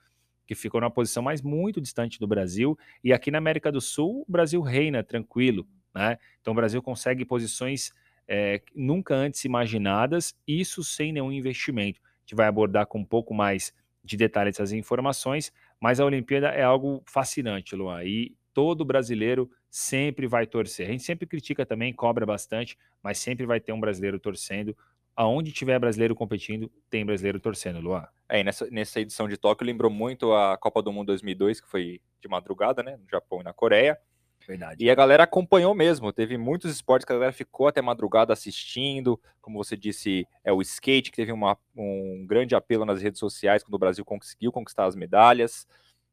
que 0.47 0.55
ficou 0.55 0.81
numa 0.81 0.91
posição 0.91 1.23
mais 1.23 1.41
muito 1.41 1.81
distante 1.81 2.21
do 2.21 2.27
Brasil. 2.27 2.79
E 3.03 3.13
aqui 3.13 3.31
na 3.31 3.39
América 3.39 3.73
do 3.73 3.81
Sul, 3.81 4.25
o 4.29 4.31
Brasil 4.31 4.61
reina 4.61 5.03
tranquilo. 5.03 5.67
Né? 5.95 6.19
Então 6.41 6.53
o 6.53 6.57
Brasil 6.57 6.83
consegue 6.83 7.25
posições 7.25 7.93
é, 8.27 8.63
nunca 8.75 9.15
antes 9.15 9.45
imaginadas, 9.45 10.35
isso 10.47 10.83
sem 10.83 11.13
nenhum 11.13 11.33
investimento. 11.33 12.01
A 12.03 12.21
gente 12.23 12.35
vai 12.35 12.47
abordar 12.47 12.87
com 12.87 12.99
um 12.99 13.05
pouco 13.05 13.35
mais 13.35 13.75
de 14.05 14.17
detalhes 14.17 14.57
essas 14.57 14.73
informações, 14.73 15.53
mas 15.81 16.01
a 16.01 16.05
Olimpíada 16.05 16.49
é 16.49 16.63
algo 16.63 17.03
fascinante, 17.07 17.77
Luan. 17.77 18.05
E 18.05 18.35
todo 18.55 18.85
brasileiro 18.85 19.51
sempre 19.71 20.27
vai 20.27 20.47
torcer. 20.47 20.89
A 20.89 20.91
gente 20.91 21.03
sempre 21.03 21.27
critica 21.27 21.65
também, 21.65 21.93
cobra 21.93 22.27
bastante, 22.27 22.77
mas 23.03 23.19
sempre 23.19 23.47
vai 23.47 23.61
ter 23.61 23.73
um 23.73 23.81
brasileiro 23.81 24.19
torcendo. 24.19 24.77
Aonde 25.15 25.53
tiver 25.53 25.79
brasileiro 25.79 26.15
competindo, 26.15 26.71
tem 26.89 27.05
brasileiro 27.05 27.39
torcendo, 27.39 27.81
Luan. 27.81 28.07
É, 28.29 28.43
nessa, 28.43 28.69
nessa 28.71 29.01
edição 29.01 29.29
de 29.29 29.37
Tóquio 29.37 29.67
lembrou 29.67 29.91
muito 29.91 30.33
a 30.33 30.57
Copa 30.57 30.83
do 30.83 30.93
Mundo 30.93 31.09
2002, 31.09 31.61
que 31.61 31.69
foi 31.69 32.01
de 32.21 32.29
madrugada, 32.29 32.83
né, 32.83 32.97
no 32.97 33.07
Japão 33.11 33.41
e 33.41 33.45
na 33.45 33.53
Coreia. 33.53 33.99
Verdade. 34.47 34.85
E 34.85 34.91
a 34.91 34.95
galera 34.95 35.25
acompanhou 35.25 35.75
mesmo. 35.75 36.13
Teve 36.13 36.37
muitos 36.37 36.71
esportes 36.71 37.05
que 37.05 37.13
a 37.13 37.17
galera 37.17 37.33
ficou 37.33 37.69
até 37.69 37.81
madrugada 37.81 38.33
assistindo. 38.33 39.21
Como 39.41 39.63
você 39.63 39.77
disse, 39.77 40.27
é 40.45 40.53
o 40.53 40.61
skate, 40.61 41.11
que 41.11 41.17
teve 41.17 41.33
uma, 41.33 41.57
um 41.77 42.27
grande 42.27 42.55
apelo 42.55 42.85
nas 42.85 43.01
redes 43.01 43.19
sociais 43.19 43.63
quando 43.63 43.75
o 43.75 43.79
Brasil 43.79 44.05
conseguiu 44.05 44.53
conquistar 44.53 44.87
as 44.87 44.97
medalhas. 44.97 45.67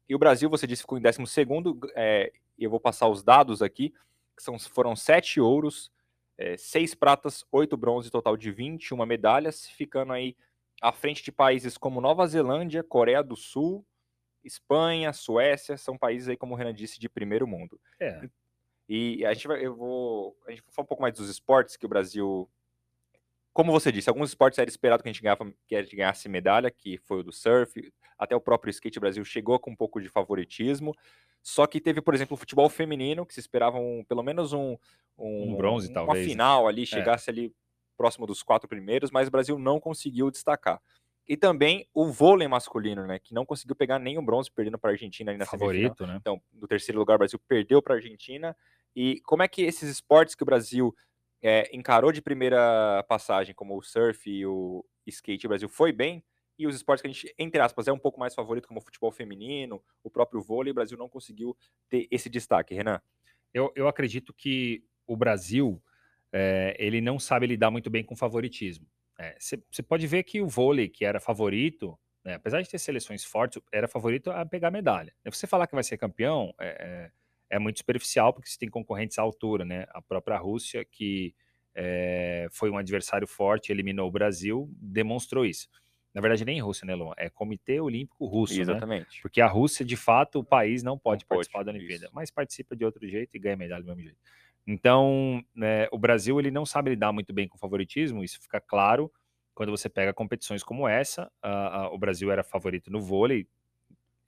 E 0.08 0.14
o 0.14 0.18
Brasil, 0.18 0.50
você 0.50 0.66
disse, 0.66 0.82
ficou 0.82 0.98
em 0.98 1.02
12 1.02 1.26
segundo. 1.26 1.78
É, 1.94 2.32
eu 2.58 2.70
vou 2.70 2.80
passar 2.80 3.08
os 3.08 3.22
dados 3.22 3.62
aqui, 3.62 3.92
que 4.36 4.42
são, 4.42 4.58
foram 4.58 4.94
sete 4.94 5.40
ouros, 5.40 5.90
é, 6.36 6.56
seis 6.56 6.94
pratas, 6.94 7.44
oito 7.52 7.76
bronze, 7.76 8.10
total 8.10 8.36
de 8.36 8.50
21 8.50 9.04
medalhas, 9.06 9.66
ficando 9.66 10.12
aí 10.12 10.36
à 10.80 10.92
frente 10.92 11.22
de 11.22 11.30
países 11.30 11.76
como 11.76 12.00
Nova 12.00 12.26
Zelândia, 12.26 12.82
Coreia 12.82 13.22
do 13.22 13.36
Sul, 13.36 13.84
Espanha, 14.44 15.12
Suécia, 15.12 15.76
são 15.76 15.96
países 15.96 16.28
aí, 16.28 16.36
como 16.36 16.54
o 16.54 16.56
Renan 16.56 16.74
disse, 16.74 16.98
de 16.98 17.08
primeiro 17.08 17.46
mundo. 17.46 17.80
É. 17.98 18.28
E 18.88 19.24
a 19.24 19.32
gente 19.32 19.46
vai, 19.46 19.64
eu 19.64 19.74
vou, 19.76 20.36
a 20.46 20.50
gente 20.50 20.62
vai 20.62 20.72
falar 20.72 20.84
um 20.84 20.88
pouco 20.88 21.02
mais 21.02 21.14
dos 21.14 21.28
esportes 21.28 21.76
que 21.76 21.86
o 21.86 21.88
Brasil 21.88 22.48
como 23.52 23.72
você 23.72 23.90
disse, 23.90 24.08
alguns 24.08 24.30
esportes 24.30 24.58
era 24.58 24.70
esperado 24.70 25.02
que 25.02 25.08
a 25.08 25.12
gente, 25.12 25.22
ganhava, 25.22 25.52
que 25.66 25.74
a 25.74 25.82
gente 25.82 25.96
ganhasse 25.96 26.28
medalha, 26.28 26.70
que 26.70 26.98
foi 26.98 27.18
o 27.18 27.22
do 27.22 27.32
surf, 27.32 27.92
até 28.18 28.34
o 28.34 28.40
próprio 28.40 28.70
skate 28.70 29.00
Brasil 29.00 29.24
chegou 29.24 29.58
com 29.58 29.70
um 29.70 29.76
pouco 29.76 30.00
de 30.00 30.08
favoritismo. 30.08 30.94
Só 31.42 31.66
que 31.66 31.80
teve, 31.80 32.00
por 32.00 32.14
exemplo, 32.14 32.34
o 32.34 32.36
futebol 32.36 32.68
feminino, 32.68 33.26
que 33.26 33.34
se 33.34 33.40
esperava 33.40 33.78
um, 33.78 34.04
pelo 34.04 34.22
menos 34.22 34.52
um, 34.52 34.76
um, 35.18 35.52
um 35.52 35.56
bronze, 35.56 35.88
uma 35.88 35.94
talvez. 35.94 36.26
Uma 36.26 36.30
final 36.30 36.68
ali, 36.68 36.82
é. 36.82 36.86
chegasse 36.86 37.28
é. 37.28 37.32
ali 37.32 37.54
próximo 37.96 38.26
dos 38.26 38.42
quatro 38.42 38.68
primeiros, 38.68 39.10
mas 39.10 39.28
o 39.28 39.30
Brasil 39.30 39.58
não 39.58 39.80
conseguiu 39.80 40.30
destacar. 40.30 40.80
E 41.30 41.36
também 41.36 41.86
o 41.94 42.10
vôlei 42.10 42.48
masculino, 42.48 43.06
né? 43.06 43.20
Que 43.20 43.32
não 43.32 43.46
conseguiu 43.46 43.76
pegar 43.76 44.00
nenhum 44.00 44.24
bronze, 44.24 44.50
perdendo 44.50 44.76
para 44.76 44.90
a 44.90 44.94
Argentina 44.94 45.30
ali 45.30 45.38
na 45.38 45.46
Favorito, 45.46 45.98
semifinal. 45.98 46.08
né? 46.08 46.16
Então, 46.20 46.42
no 46.52 46.66
terceiro 46.66 46.98
lugar, 46.98 47.14
o 47.14 47.18
Brasil 47.18 47.38
perdeu 47.46 47.80
para 47.80 47.94
a 47.94 47.98
Argentina. 47.98 48.56
E 48.96 49.20
como 49.20 49.40
é 49.40 49.46
que 49.46 49.62
esses 49.62 49.88
esportes 49.88 50.34
que 50.34 50.42
o 50.42 50.44
Brasil 50.44 50.92
é, 51.40 51.70
encarou 51.72 52.10
de 52.10 52.20
primeira 52.20 53.04
passagem, 53.08 53.54
como 53.54 53.78
o 53.78 53.80
surf 53.80 54.28
e 54.28 54.44
o 54.44 54.84
skate, 55.06 55.46
o 55.46 55.50
Brasil 55.50 55.68
foi 55.68 55.92
bem, 55.92 56.20
e 56.58 56.66
os 56.66 56.74
esportes 56.74 57.00
que 57.00 57.06
a 57.06 57.12
gente, 57.12 57.32
entre 57.38 57.60
aspas, 57.60 57.86
é 57.86 57.92
um 57.92 57.98
pouco 57.98 58.18
mais 58.18 58.34
favorito, 58.34 58.66
como 58.66 58.80
o 58.80 58.82
futebol 58.82 59.12
feminino, 59.12 59.80
o 60.02 60.10
próprio 60.10 60.42
vôlei, 60.42 60.72
o 60.72 60.74
Brasil 60.74 60.98
não 60.98 61.08
conseguiu 61.08 61.56
ter 61.88 62.08
esse 62.10 62.28
destaque, 62.28 62.74
Renan. 62.74 63.00
Eu, 63.54 63.72
eu 63.76 63.86
acredito 63.86 64.34
que 64.34 64.82
o 65.06 65.16
Brasil, 65.16 65.80
é, 66.32 66.74
ele 66.76 67.00
não 67.00 67.20
sabe 67.20 67.46
lidar 67.46 67.70
muito 67.70 67.88
bem 67.88 68.02
com 68.02 68.16
favoritismo. 68.16 68.84
Você 69.38 69.56
é, 69.56 69.82
pode 69.82 70.06
ver 70.06 70.22
que 70.22 70.40
o 70.40 70.48
vôlei, 70.48 70.88
que 70.88 71.04
era 71.04 71.20
favorito, 71.20 71.98
Né? 72.24 72.34
Apesar 72.34 72.60
de 72.60 72.68
ter 72.68 72.78
seleções 72.78 73.24
fortes, 73.24 73.60
era 73.72 73.88
favorito 73.88 74.30
a 74.30 74.44
pegar 74.44 74.70
medalha. 74.70 75.12
Você 75.24 75.46
falar 75.46 75.66
que 75.66 75.74
vai 75.74 75.84
ser 75.84 75.96
campeão 75.96 76.54
é, 76.60 77.10
é, 77.48 77.56
é 77.56 77.58
muito 77.58 77.78
superficial, 77.78 78.32
porque 78.32 78.48
você 78.48 78.58
tem 78.58 78.68
concorrentes 78.68 79.18
à 79.18 79.22
altura, 79.22 79.64
né? 79.64 79.86
A 79.90 80.02
própria 80.02 80.38
Rússia, 80.38 80.84
que 80.84 81.34
é, 81.74 82.46
foi 82.50 82.70
um 82.70 82.76
adversário 82.76 83.26
forte, 83.26 83.72
eliminou 83.72 84.08
o 84.08 84.10
Brasil, 84.10 84.68
demonstrou 84.76 85.44
isso. 85.46 85.68
Na 86.12 86.20
verdade, 86.20 86.44
nem 86.44 86.60
Rússia, 86.60 86.84
né, 86.84 86.94
Luan? 86.94 87.14
É 87.16 87.30
Comitê 87.30 87.80
Olímpico 87.80 88.26
Russo, 88.26 88.54
né? 88.54 88.62
Exatamente. 88.62 89.16
Né? 89.16 89.22
Porque 89.22 89.40
a 89.40 89.46
Rússia, 89.46 89.84
de 89.84 89.96
fato, 89.96 90.40
o 90.40 90.44
país 90.44 90.82
não 90.82 90.98
pode 90.98 91.24
não 91.24 91.28
participar 91.28 91.60
pode, 91.60 91.66
da 91.66 91.72
Olimpíada, 91.72 92.06
isso. 92.06 92.14
mas 92.14 92.30
participa 92.30 92.74
de 92.74 92.84
outro 92.84 93.06
jeito 93.08 93.34
e 93.34 93.38
ganha 93.38 93.56
medalha 93.56 93.82
do 93.82 93.86
mesmo 93.86 94.02
jeito. 94.02 94.18
Então, 94.72 95.44
né, 95.52 95.88
o 95.90 95.98
Brasil 95.98 96.38
ele 96.38 96.48
não 96.48 96.64
sabe 96.64 96.90
lidar 96.90 97.12
muito 97.12 97.32
bem 97.32 97.48
com 97.48 97.58
favoritismo, 97.58 98.22
isso 98.22 98.40
fica 98.40 98.60
claro 98.60 99.12
quando 99.52 99.70
você 99.70 99.88
pega 99.88 100.14
competições 100.14 100.62
como 100.62 100.86
essa. 100.86 101.24
Uh, 101.44 101.88
uh, 101.88 101.92
o 101.94 101.98
Brasil 101.98 102.30
era 102.30 102.44
favorito 102.44 102.88
no 102.88 103.00
vôlei, 103.00 103.48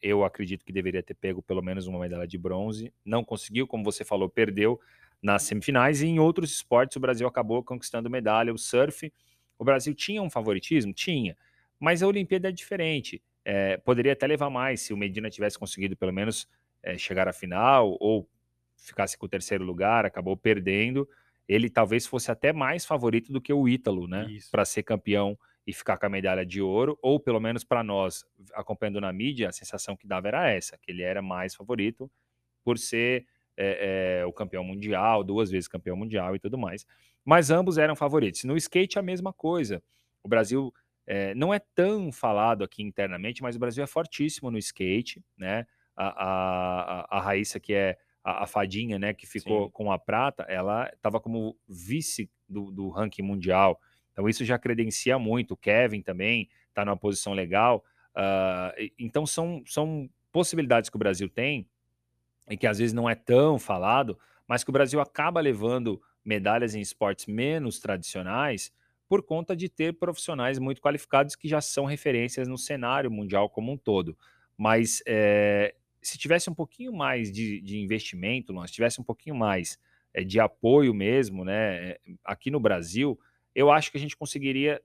eu 0.00 0.24
acredito 0.24 0.64
que 0.64 0.72
deveria 0.72 1.00
ter 1.00 1.14
pego 1.14 1.40
pelo 1.40 1.62
menos 1.62 1.86
uma 1.86 2.00
medalha 2.00 2.26
de 2.26 2.36
bronze, 2.36 2.92
não 3.04 3.22
conseguiu, 3.22 3.68
como 3.68 3.84
você 3.84 4.04
falou, 4.04 4.28
perdeu 4.28 4.80
nas 5.22 5.44
semifinais, 5.44 6.02
e 6.02 6.08
em 6.08 6.18
outros 6.18 6.50
esportes 6.50 6.96
o 6.96 7.00
Brasil 7.00 7.28
acabou 7.28 7.62
conquistando 7.62 8.10
medalha. 8.10 8.52
O 8.52 8.58
surf, 8.58 9.12
o 9.56 9.64
Brasil 9.64 9.94
tinha 9.94 10.20
um 10.20 10.28
favoritismo? 10.28 10.92
Tinha, 10.92 11.36
mas 11.78 12.02
a 12.02 12.08
Olimpíada 12.08 12.48
é 12.48 12.52
diferente. 12.52 13.22
É, 13.44 13.76
poderia 13.76 14.12
até 14.12 14.26
levar 14.26 14.50
mais 14.50 14.80
se 14.80 14.92
o 14.92 14.96
Medina 14.96 15.30
tivesse 15.30 15.56
conseguido 15.56 15.96
pelo 15.96 16.12
menos 16.12 16.48
é, 16.82 16.98
chegar 16.98 17.28
à 17.28 17.32
final 17.32 17.96
ou 18.00 18.28
ficasse 18.82 19.16
com 19.16 19.26
o 19.26 19.28
terceiro 19.28 19.64
lugar, 19.64 20.04
acabou 20.04 20.36
perdendo. 20.36 21.08
Ele 21.48 21.68
talvez 21.70 22.06
fosse 22.06 22.30
até 22.30 22.52
mais 22.52 22.84
favorito 22.84 23.32
do 23.32 23.40
que 23.40 23.52
o 23.52 23.68
Ítalo, 23.68 24.06
né? 24.06 24.26
Para 24.50 24.64
ser 24.64 24.82
campeão 24.82 25.38
e 25.66 25.72
ficar 25.72 25.96
com 25.96 26.06
a 26.06 26.08
medalha 26.08 26.44
de 26.44 26.60
ouro, 26.60 26.98
ou 27.00 27.20
pelo 27.20 27.38
menos 27.38 27.62
para 27.62 27.84
nós, 27.84 28.24
acompanhando 28.54 29.00
na 29.00 29.12
mídia, 29.12 29.48
a 29.48 29.52
sensação 29.52 29.96
que 29.96 30.06
dava 30.06 30.28
era 30.28 30.50
essa, 30.50 30.76
que 30.76 30.90
ele 30.90 31.02
era 31.02 31.22
mais 31.22 31.54
favorito 31.54 32.10
por 32.64 32.78
ser 32.78 33.26
é, 33.56 34.20
é, 34.20 34.26
o 34.26 34.32
campeão 34.32 34.64
mundial, 34.64 35.22
duas 35.22 35.50
vezes 35.50 35.68
campeão 35.68 35.96
mundial 35.96 36.34
e 36.34 36.38
tudo 36.38 36.58
mais. 36.58 36.84
Mas 37.24 37.50
ambos 37.50 37.78
eram 37.78 37.94
favoritos. 37.94 38.42
No 38.44 38.56
skate, 38.56 38.98
a 38.98 39.02
mesma 39.02 39.32
coisa. 39.32 39.82
O 40.22 40.28
Brasil 40.28 40.74
é, 41.06 41.34
não 41.34 41.54
é 41.54 41.60
tão 41.60 42.10
falado 42.10 42.64
aqui 42.64 42.82
internamente, 42.82 43.42
mas 43.42 43.54
o 43.54 43.58
Brasil 43.58 43.84
é 43.84 43.86
fortíssimo 43.86 44.50
no 44.50 44.58
skate, 44.58 45.22
né? 45.36 45.66
A, 45.94 47.06
a, 47.10 47.18
a 47.18 47.20
Raíssa, 47.20 47.60
que 47.60 47.74
é 47.74 47.98
a, 48.24 48.44
a 48.44 48.46
fadinha, 48.46 48.98
né, 48.98 49.12
que 49.12 49.26
ficou 49.26 49.66
Sim. 49.66 49.70
com 49.72 49.92
a 49.92 49.98
prata, 49.98 50.44
ela 50.44 50.88
estava 50.92 51.20
como 51.20 51.56
vice 51.68 52.30
do, 52.48 52.70
do, 52.70 52.88
ranking 52.90 53.22
mundial. 53.22 53.80
Então 54.12 54.28
isso 54.28 54.44
já 54.44 54.58
credencia 54.58 55.18
muito. 55.18 55.54
O 55.54 55.56
Kevin 55.56 56.02
também 56.02 56.48
está 56.68 56.84
numa 56.84 56.96
posição 56.96 57.32
legal. 57.32 57.84
Uh, 58.14 58.92
então 58.98 59.26
são, 59.26 59.62
são 59.66 60.08
possibilidades 60.30 60.90
que 60.90 60.96
o 60.96 60.98
Brasil 60.98 61.28
tem 61.28 61.66
e 62.48 62.56
que 62.56 62.66
às 62.66 62.78
vezes 62.78 62.92
não 62.92 63.08
é 63.08 63.14
tão 63.14 63.58
falado, 63.58 64.18
mas 64.46 64.62
que 64.62 64.70
o 64.70 64.72
Brasil 64.72 65.00
acaba 65.00 65.40
levando 65.40 66.00
medalhas 66.24 66.74
em 66.74 66.80
esportes 66.80 67.26
menos 67.26 67.80
tradicionais 67.80 68.72
por 69.08 69.22
conta 69.22 69.54
de 69.54 69.68
ter 69.68 69.94
profissionais 69.94 70.58
muito 70.58 70.80
qualificados 70.80 71.36
que 71.36 71.48
já 71.48 71.60
são 71.60 71.84
referências 71.84 72.48
no 72.48 72.56
cenário 72.56 73.10
mundial 73.10 73.48
como 73.48 73.72
um 73.72 73.76
todo. 73.76 74.16
Mas 74.56 75.02
é, 75.06 75.74
se 76.02 76.18
tivesse 76.18 76.50
um 76.50 76.54
pouquinho 76.54 76.92
mais 76.92 77.30
de, 77.30 77.60
de 77.60 77.78
investimento, 77.78 78.54
se 78.66 78.72
tivesse 78.72 79.00
um 79.00 79.04
pouquinho 79.04 79.36
mais 79.36 79.78
é, 80.12 80.24
de 80.24 80.40
apoio 80.40 80.92
mesmo, 80.92 81.44
né, 81.44 81.96
aqui 82.24 82.50
no 82.50 82.60
Brasil, 82.60 83.18
eu 83.54 83.70
acho 83.70 83.90
que 83.90 83.96
a 83.96 84.00
gente 84.00 84.16
conseguiria 84.16 84.82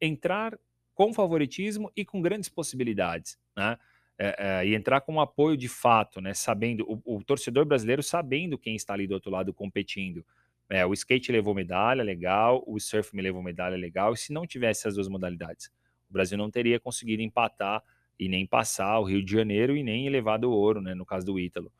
entrar 0.00 0.58
com 0.94 1.12
favoritismo 1.12 1.90
e 1.96 2.04
com 2.04 2.20
grandes 2.20 2.48
possibilidades, 2.48 3.38
né? 3.56 3.78
É, 4.18 4.36
é, 4.38 4.66
e 4.66 4.74
entrar 4.74 5.00
com 5.00 5.14
um 5.14 5.20
apoio 5.20 5.56
de 5.56 5.68
fato, 5.68 6.20
né? 6.20 6.34
Sabendo 6.34 6.84
o, 6.86 7.16
o, 7.16 7.24
torcedor 7.24 7.64
brasileiro 7.64 8.02
sabendo 8.02 8.58
quem 8.58 8.76
está 8.76 8.92
ali 8.92 9.06
do 9.06 9.14
outro 9.14 9.30
lado 9.30 9.54
competindo. 9.54 10.24
É, 10.68 10.84
o 10.86 10.92
skate 10.92 11.32
levou 11.32 11.54
medalha, 11.54 12.02
legal. 12.02 12.62
O 12.66 12.78
surf 12.78 13.16
me 13.16 13.22
levou 13.22 13.42
medalha, 13.42 13.76
legal. 13.76 14.12
E 14.12 14.16
se 14.16 14.32
não 14.32 14.46
tivesse 14.46 14.86
as 14.86 14.94
duas 14.94 15.08
modalidades, 15.08 15.72
o 16.08 16.12
Brasil 16.12 16.36
não 16.36 16.50
teria 16.50 16.78
conseguido 16.78 17.22
empatar 17.22 17.82
e 18.22 18.28
nem 18.28 18.46
passar 18.46 19.00
o 19.00 19.04
Rio 19.04 19.24
de 19.24 19.32
Janeiro 19.32 19.76
e 19.76 19.82
nem 19.82 20.08
levado 20.08 20.44
o 20.44 20.52
ouro, 20.52 20.80
né, 20.80 20.94
no 20.94 21.04
caso 21.04 21.26
do 21.26 21.40
Ítalo. 21.40 21.72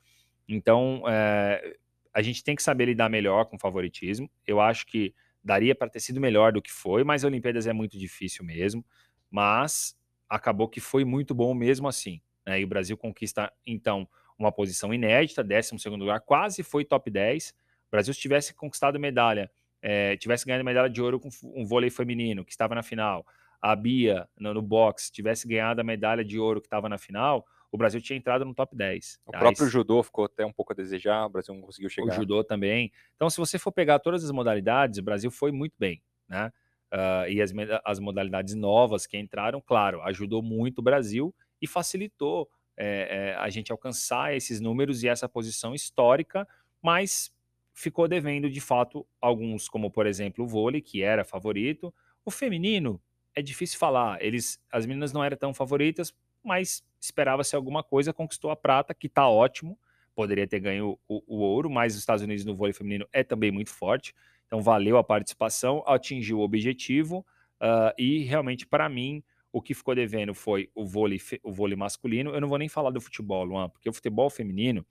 Então, 0.48 1.04
é, 1.06 1.76
a 2.12 2.20
gente 2.20 2.42
tem 2.42 2.56
que 2.56 2.62
saber 2.62 2.86
lidar 2.86 3.08
melhor 3.08 3.44
com 3.44 3.54
o 3.54 3.58
favoritismo. 3.60 4.28
Eu 4.44 4.60
acho 4.60 4.84
que 4.86 5.14
daria 5.42 5.72
para 5.72 5.88
ter 5.88 6.00
sido 6.00 6.20
melhor 6.20 6.52
do 6.52 6.60
que 6.60 6.72
foi, 6.72 7.04
mas 7.04 7.22
Olimpíadas 7.22 7.68
é 7.68 7.72
muito 7.72 7.96
difícil 7.96 8.44
mesmo. 8.44 8.84
Mas 9.30 9.96
acabou 10.28 10.68
que 10.68 10.80
foi 10.80 11.04
muito 11.04 11.32
bom 11.32 11.54
mesmo 11.54 11.86
assim. 11.86 12.20
Né? 12.44 12.60
E 12.60 12.64
o 12.64 12.66
Brasil 12.66 12.96
conquista, 12.96 13.52
então, 13.64 14.08
uma 14.36 14.50
posição 14.50 14.92
inédita, 14.92 15.44
12 15.44 15.88
lugar, 15.90 16.20
quase 16.22 16.64
foi 16.64 16.84
top 16.84 17.08
10. 17.08 17.50
O 17.50 17.90
Brasil, 17.92 18.12
se 18.12 18.20
tivesse 18.20 18.52
conquistado 18.52 18.98
medalha, 18.98 19.48
é, 19.80 20.16
tivesse 20.16 20.44
ganhado 20.44 20.64
medalha 20.64 20.90
de 20.90 21.00
ouro 21.00 21.20
com 21.20 21.28
um 21.44 21.64
vôlei 21.64 21.88
feminino, 21.88 22.44
que 22.44 22.50
estava 22.50 22.74
na 22.74 22.82
final, 22.82 23.24
a 23.62 23.76
Bia 23.76 24.28
no, 24.36 24.52
no 24.52 24.60
boxe 24.60 25.12
tivesse 25.12 25.46
ganhado 25.46 25.80
a 25.80 25.84
medalha 25.84 26.24
de 26.24 26.38
ouro 26.38 26.60
que 26.60 26.66
estava 26.66 26.88
na 26.88 26.98
final, 26.98 27.46
o 27.70 27.78
Brasil 27.78 28.02
tinha 28.02 28.18
entrado 28.18 28.44
no 28.44 28.54
top 28.54 28.76
10. 28.76 29.20
O 29.24 29.30
próprio 29.30 29.66
judô 29.68 30.02
ficou 30.02 30.26
até 30.26 30.44
um 30.44 30.52
pouco 30.52 30.72
a 30.72 30.76
desejar, 30.76 31.24
o 31.24 31.30
Brasil 31.30 31.54
não 31.54 31.62
conseguiu 31.62 31.88
chegar. 31.88 32.12
O 32.12 32.14
judô 32.14 32.44
também. 32.44 32.92
Então, 33.14 33.30
se 33.30 33.38
você 33.38 33.58
for 33.58 33.72
pegar 33.72 34.00
todas 34.00 34.24
as 34.24 34.30
modalidades, 34.30 34.98
o 34.98 35.02
Brasil 35.02 35.30
foi 35.30 35.52
muito 35.52 35.74
bem, 35.78 36.02
né? 36.28 36.52
Uh, 36.92 37.30
e 37.30 37.40
as, 37.40 37.50
as 37.86 37.98
modalidades 37.98 38.54
novas 38.54 39.06
que 39.06 39.16
entraram, 39.16 39.62
claro, 39.62 40.02
ajudou 40.02 40.42
muito 40.42 40.80
o 40.80 40.82
Brasil 40.82 41.34
e 41.62 41.66
facilitou 41.66 42.50
é, 42.76 43.30
é, 43.30 43.34
a 43.36 43.48
gente 43.48 43.72
alcançar 43.72 44.36
esses 44.36 44.60
números 44.60 45.02
e 45.02 45.08
essa 45.08 45.26
posição 45.26 45.74
histórica, 45.74 46.46
mas 46.82 47.32
ficou 47.72 48.06
devendo 48.06 48.50
de 48.50 48.60
fato 48.60 49.06
alguns, 49.18 49.68
como 49.68 49.90
por 49.90 50.06
exemplo 50.06 50.44
o 50.44 50.46
vôlei, 50.48 50.82
que 50.82 51.02
era 51.02 51.24
favorito. 51.24 51.94
O 52.22 52.30
feminino 52.30 53.00
é 53.34 53.42
difícil 53.42 53.78
falar. 53.78 54.22
Eles, 54.22 54.60
as 54.70 54.86
meninas 54.86 55.12
não 55.12 55.22
eram 55.22 55.36
tão 55.36 55.54
favoritas, 55.54 56.14
mas 56.44 56.84
esperava-se 57.00 57.56
alguma 57.56 57.82
coisa, 57.82 58.12
conquistou 58.12 58.50
a 58.50 58.56
prata, 58.56 58.94
que 58.94 59.06
está 59.06 59.28
ótimo. 59.28 59.78
Poderia 60.14 60.46
ter 60.46 60.60
ganho 60.60 60.98
o, 61.08 61.22
o, 61.26 61.38
ouro, 61.38 61.70
mas 61.70 61.94
os 61.94 62.00
Estados 62.00 62.22
Unidos 62.22 62.44
no 62.44 62.54
vôlei 62.54 62.72
feminino 62.72 63.06
é 63.12 63.24
também 63.24 63.50
muito 63.50 63.70
forte. 63.70 64.14
Então 64.46 64.60
valeu 64.60 64.98
a 64.98 65.04
participação, 65.04 65.82
atingiu 65.86 66.38
o 66.38 66.42
objetivo 66.42 67.24
uh, 67.60 67.92
e 67.96 68.22
realmente 68.24 68.66
para 68.66 68.88
mim 68.88 69.22
o 69.50 69.62
que 69.62 69.74
ficou 69.74 69.94
devendo 69.94 70.34
foi 70.34 70.70
o 70.74 70.84
vôlei, 70.84 71.18
o 71.42 71.50
vôlei 71.50 71.76
masculino. 71.76 72.30
Eu 72.30 72.40
não 72.40 72.48
vou 72.48 72.58
nem 72.58 72.68
falar 72.68 72.90
do 72.90 73.00
futebol, 73.00 73.44
Luan, 73.44 73.70
porque 73.70 73.88
o 73.88 73.92
futebol 73.92 74.28
feminino, 74.28 74.84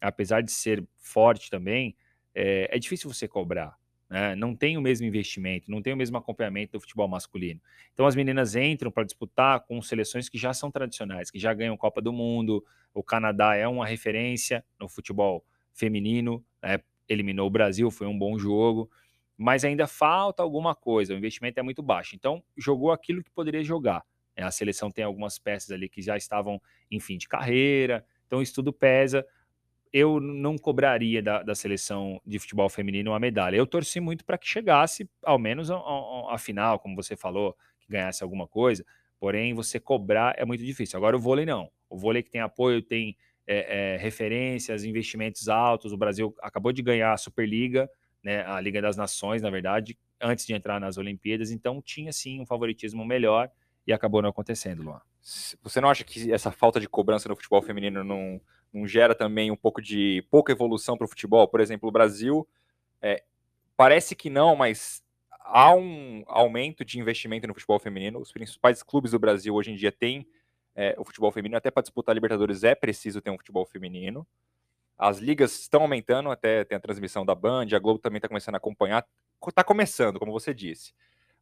apesar 0.00 0.40
de 0.40 0.52
ser 0.52 0.86
forte 0.96 1.50
também, 1.50 1.96
é, 2.34 2.68
é 2.76 2.78
difícil 2.78 3.12
você 3.12 3.26
cobrar 3.26 3.79
né? 4.10 4.34
não 4.34 4.56
tem 4.56 4.76
o 4.76 4.82
mesmo 4.82 5.06
investimento, 5.06 5.70
não 5.70 5.80
tem 5.80 5.92
o 5.92 5.96
mesmo 5.96 6.16
acompanhamento 6.16 6.72
do 6.72 6.80
futebol 6.80 7.06
masculino. 7.06 7.60
Então 7.94 8.04
as 8.06 8.16
meninas 8.16 8.56
entram 8.56 8.90
para 8.90 9.04
disputar 9.04 9.60
com 9.60 9.80
seleções 9.80 10.28
que 10.28 10.36
já 10.36 10.52
são 10.52 10.70
tradicionais, 10.70 11.30
que 11.30 11.38
já 11.38 11.54
ganham 11.54 11.76
Copa 11.76 12.02
do 12.02 12.12
Mundo. 12.12 12.64
O 12.92 13.04
Canadá 13.04 13.54
é 13.54 13.68
uma 13.68 13.86
referência 13.86 14.64
no 14.78 14.88
futebol 14.88 15.44
feminino, 15.72 16.44
né? 16.60 16.80
eliminou 17.08 17.46
o 17.46 17.50
Brasil, 17.50 17.90
foi 17.90 18.08
um 18.08 18.18
bom 18.18 18.36
jogo, 18.36 18.90
mas 19.38 19.64
ainda 19.64 19.86
falta 19.86 20.42
alguma 20.42 20.74
coisa, 20.74 21.14
o 21.14 21.16
investimento 21.16 21.60
é 21.60 21.62
muito 21.62 21.82
baixo. 21.82 22.16
Então 22.16 22.42
jogou 22.56 22.90
aquilo 22.90 23.22
que 23.22 23.30
poderia 23.30 23.62
jogar. 23.62 24.04
Né? 24.36 24.44
A 24.44 24.50
seleção 24.50 24.90
tem 24.90 25.04
algumas 25.04 25.38
peças 25.38 25.70
ali 25.70 25.88
que 25.88 26.02
já 26.02 26.16
estavam 26.16 26.60
em 26.90 26.98
fim 26.98 27.16
de 27.16 27.28
carreira, 27.28 28.04
então 28.26 28.42
isso 28.42 28.54
tudo 28.54 28.72
pesa 28.72 29.24
eu 29.92 30.20
não 30.20 30.56
cobraria 30.56 31.22
da, 31.22 31.42
da, 31.42 31.54
seleção 31.54 32.20
de 32.24 32.38
futebol 32.38 32.68
feminino 32.68 33.10
uma 33.10 33.18
medalha. 33.18 33.56
Eu 33.56 33.66
torci 33.66 33.98
muito 33.98 34.24
para 34.24 34.38
que 34.38 34.46
chegasse, 34.46 35.08
ao 35.22 35.38
menos, 35.38 35.70
a, 35.70 36.36
final, 36.38 36.78
como 36.78 36.94
você 36.94 37.16
falou, 37.16 37.56
que 37.80 37.88
ganhasse 37.90 38.22
alguma 38.22 38.46
coisa. 38.46 38.84
Porém, 39.18 39.52
você 39.52 39.80
cobrar 39.80 40.34
é 40.38 40.44
muito 40.44 40.64
difícil. 40.64 40.96
Agora, 40.96 41.16
o 41.16 41.20
vôlei 41.20 41.44
não. 41.44 41.70
O 41.88 41.96
vôlei 41.96 42.22
que 42.22 42.30
tem 42.30 42.40
apoio, 42.40 42.80
tem 42.80 43.16
é, 43.46 43.94
é, 43.94 43.96
referências, 43.96 44.84
investimentos 44.84 45.48
altos. 45.48 45.92
O 45.92 45.96
Brasil 45.96 46.34
acabou 46.40 46.72
de 46.72 46.82
ganhar 46.82 47.12
a 47.12 47.16
Superliga, 47.16 47.90
né, 48.22 48.44
a 48.46 48.60
Liga 48.60 48.80
das 48.80 48.96
Nações, 48.96 49.42
na 49.42 49.50
verdade, 49.50 49.98
antes 50.20 50.46
de 50.46 50.54
entrar 50.54 50.78
nas 50.78 50.98
Olimpíadas. 50.98 51.50
Então, 51.50 51.82
tinha 51.82 52.12
sim 52.12 52.40
um 52.40 52.46
favoritismo 52.46 53.04
melhor 53.04 53.50
e 53.84 53.92
acabou 53.92 54.22
não 54.22 54.30
acontecendo, 54.30 54.84
Luan. 54.84 55.00
Você 55.62 55.80
não 55.80 55.90
acha 55.90 56.04
que 56.04 56.32
essa 56.32 56.50
falta 56.52 56.78
de 56.78 56.88
cobrança 56.88 57.28
no 57.28 57.34
futebol 57.34 57.60
feminino 57.60 58.04
não 58.04 58.40
não 58.72 58.86
gera 58.86 59.14
também 59.14 59.50
um 59.50 59.56
pouco 59.56 59.80
de 59.82 60.24
pouca 60.30 60.52
evolução 60.52 60.96
para 60.96 61.04
o 61.04 61.08
futebol? 61.08 61.46
Por 61.48 61.60
exemplo, 61.60 61.88
o 61.88 61.92
Brasil 61.92 62.46
é, 63.00 63.22
parece 63.76 64.14
que 64.14 64.30
não, 64.30 64.54
mas 64.54 65.02
há 65.40 65.74
um 65.74 66.22
aumento 66.26 66.84
de 66.84 66.98
investimento 66.98 67.46
no 67.46 67.54
futebol 67.54 67.78
feminino. 67.78 68.20
Os 68.20 68.32
principais 68.32 68.82
clubes 68.82 69.10
do 69.10 69.18
Brasil 69.18 69.54
hoje 69.54 69.72
em 69.72 69.76
dia 69.76 69.90
têm 69.90 70.26
é, 70.74 70.94
o 70.98 71.04
futebol 71.04 71.30
feminino. 71.32 71.56
Até 71.56 71.70
para 71.70 71.82
disputar 71.82 72.12
a 72.12 72.14
Libertadores 72.14 72.62
é 72.62 72.74
preciso 72.74 73.20
ter 73.20 73.30
um 73.30 73.38
futebol 73.38 73.66
feminino. 73.66 74.26
As 74.96 75.18
ligas 75.18 75.58
estão 75.58 75.82
aumentando, 75.82 76.30
até 76.30 76.62
tem 76.64 76.76
a 76.76 76.80
transmissão 76.80 77.24
da 77.24 77.34
Band, 77.34 77.68
a 77.74 77.78
Globo 77.78 77.98
também 77.98 78.18
está 78.18 78.28
começando 78.28 78.54
a 78.54 78.58
acompanhar. 78.58 79.06
Está 79.48 79.64
começando, 79.64 80.18
como 80.18 80.30
você 80.30 80.52
disse. 80.52 80.92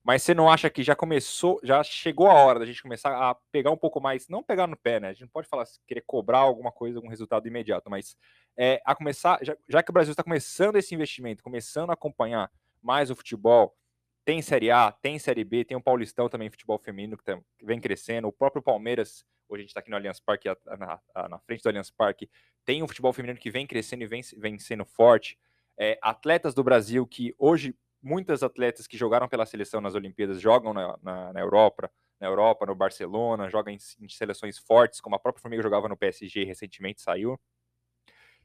Mas 0.08 0.22
você 0.22 0.32
não 0.32 0.50
acha 0.50 0.70
que 0.70 0.82
já 0.82 0.96
começou, 0.96 1.60
já 1.62 1.84
chegou 1.84 2.30
a 2.30 2.32
hora 2.32 2.60
da 2.60 2.64
gente 2.64 2.82
começar 2.82 3.10
a 3.10 3.34
pegar 3.52 3.70
um 3.70 3.76
pouco 3.76 4.00
mais, 4.00 4.26
não 4.26 4.42
pegar 4.42 4.66
no 4.66 4.74
pé, 4.74 4.98
né? 4.98 5.08
A 5.08 5.12
gente 5.12 5.20
não 5.20 5.28
pode 5.28 5.46
falar 5.46 5.66
querer 5.86 6.00
cobrar 6.06 6.38
alguma 6.38 6.72
coisa, 6.72 6.96
algum 6.96 7.10
resultado 7.10 7.46
imediato, 7.46 7.90
mas 7.90 8.16
é, 8.56 8.80
a 8.86 8.94
começar, 8.94 9.38
já, 9.42 9.54
já 9.68 9.82
que 9.82 9.90
o 9.90 9.92
Brasil 9.92 10.12
está 10.12 10.24
começando 10.24 10.76
esse 10.76 10.94
investimento, 10.94 11.42
começando 11.42 11.90
a 11.90 11.92
acompanhar 11.92 12.50
mais 12.80 13.10
o 13.10 13.14
futebol, 13.14 13.76
tem 14.24 14.40
Série 14.40 14.70
A, 14.70 14.90
tem 14.90 15.18
Série 15.18 15.44
B, 15.44 15.62
tem 15.62 15.76
o 15.76 15.82
Paulistão 15.82 16.26
também, 16.26 16.48
futebol 16.48 16.78
feminino, 16.78 17.14
que, 17.18 17.24
tá, 17.24 17.38
que 17.58 17.66
vem 17.66 17.78
crescendo, 17.78 18.28
o 18.28 18.32
próprio 18.32 18.62
Palmeiras, 18.62 19.26
hoje 19.46 19.60
a 19.60 19.62
gente 19.64 19.70
está 19.72 19.80
aqui 19.80 19.90
no 19.90 19.96
Allianz 19.96 20.20
Parque, 20.20 20.48
na, 20.78 21.28
na, 21.28 21.38
frente 21.40 21.62
do 21.62 21.68
Allianz 21.68 21.90
Parque, 21.90 22.30
tem 22.64 22.82
um 22.82 22.88
futebol 22.88 23.12
feminino 23.12 23.38
que 23.38 23.50
vem 23.50 23.66
crescendo 23.66 24.04
e 24.04 24.06
vem, 24.06 24.22
vem 24.38 24.58
sendo 24.58 24.86
forte. 24.86 25.38
É, 25.78 25.98
atletas 26.00 26.54
do 26.54 26.64
Brasil 26.64 27.06
que 27.06 27.34
hoje 27.38 27.76
muitas 28.02 28.42
atletas 28.42 28.86
que 28.86 28.96
jogaram 28.96 29.28
pela 29.28 29.46
seleção 29.46 29.80
nas 29.80 29.94
Olimpíadas 29.94 30.40
jogam 30.40 30.72
na, 30.72 30.98
na, 31.02 31.32
na 31.32 31.40
Europa, 31.40 31.90
na 32.20 32.26
Europa, 32.26 32.66
no 32.66 32.74
Barcelona, 32.74 33.48
jogam 33.48 33.72
em, 33.72 33.78
em, 34.00 34.08
seleções 34.08 34.58
fortes, 34.58 35.00
como 35.00 35.16
a 35.16 35.18
própria 35.18 35.42
Formiga 35.42 35.62
jogava 35.62 35.88
no 35.88 35.96
PSG 35.96 36.44
recentemente 36.44 37.00
saiu. 37.00 37.38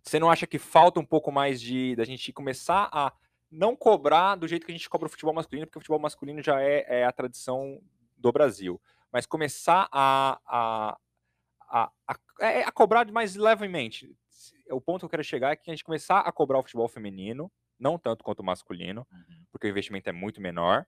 Você 0.02 0.20
não 0.20 0.30
acha 0.30 0.46
que 0.46 0.60
falta 0.60 1.00
um 1.00 1.06
pouco 1.06 1.32
mais 1.32 1.62
de 1.62 1.96
da 1.96 2.04
gente 2.04 2.32
começar 2.34 2.90
a 2.92 3.14
não 3.50 3.76
cobrar 3.76 4.36
do 4.36 4.48
jeito 4.48 4.66
que 4.66 4.72
a 4.72 4.76
gente 4.76 4.90
cobra 4.90 5.08
o 5.08 5.10
futebol 5.10 5.34
masculino, 5.34 5.68
porque 5.68 5.78
o 5.78 5.82
futebol 5.82 6.00
masculino 6.00 6.42
já 6.42 6.62
é, 6.62 6.86
é 7.02 7.06
a 7.06 7.12
tradição 7.12 7.80
do 8.18 8.32
Brasil, 8.32 8.82
mas 9.12 9.26
começar 9.26 9.88
a, 9.92 10.40
a, 10.46 10.98
a, 11.70 11.92
a, 12.08 12.20
é, 12.40 12.64
a 12.64 12.72
cobrar 12.72 13.10
mais 13.12 13.36
levemente. 13.36 14.16
O 14.72 14.82
ponto 14.82 15.02
que 15.02 15.06
eu 15.06 15.10
quero 15.10 15.24
chegar 15.24 15.52
é 15.52 15.56
que 15.56 15.70
a 15.70 15.74
gente 15.74 15.84
começar 15.84 16.20
a 16.20 16.32
cobrar 16.32 16.60
o 16.60 16.64
futebol 16.64 16.88
feminino, 16.88 17.52
não 17.84 18.00
tanto 18.00 18.24
quanto 18.24 18.40
o 18.40 18.46
masculino, 18.46 19.06
uhum. 19.12 19.46
porque 19.52 19.68
o 19.68 19.70
investimento 19.70 20.10
é 20.10 20.14
muito 20.14 20.40
menor. 20.40 20.86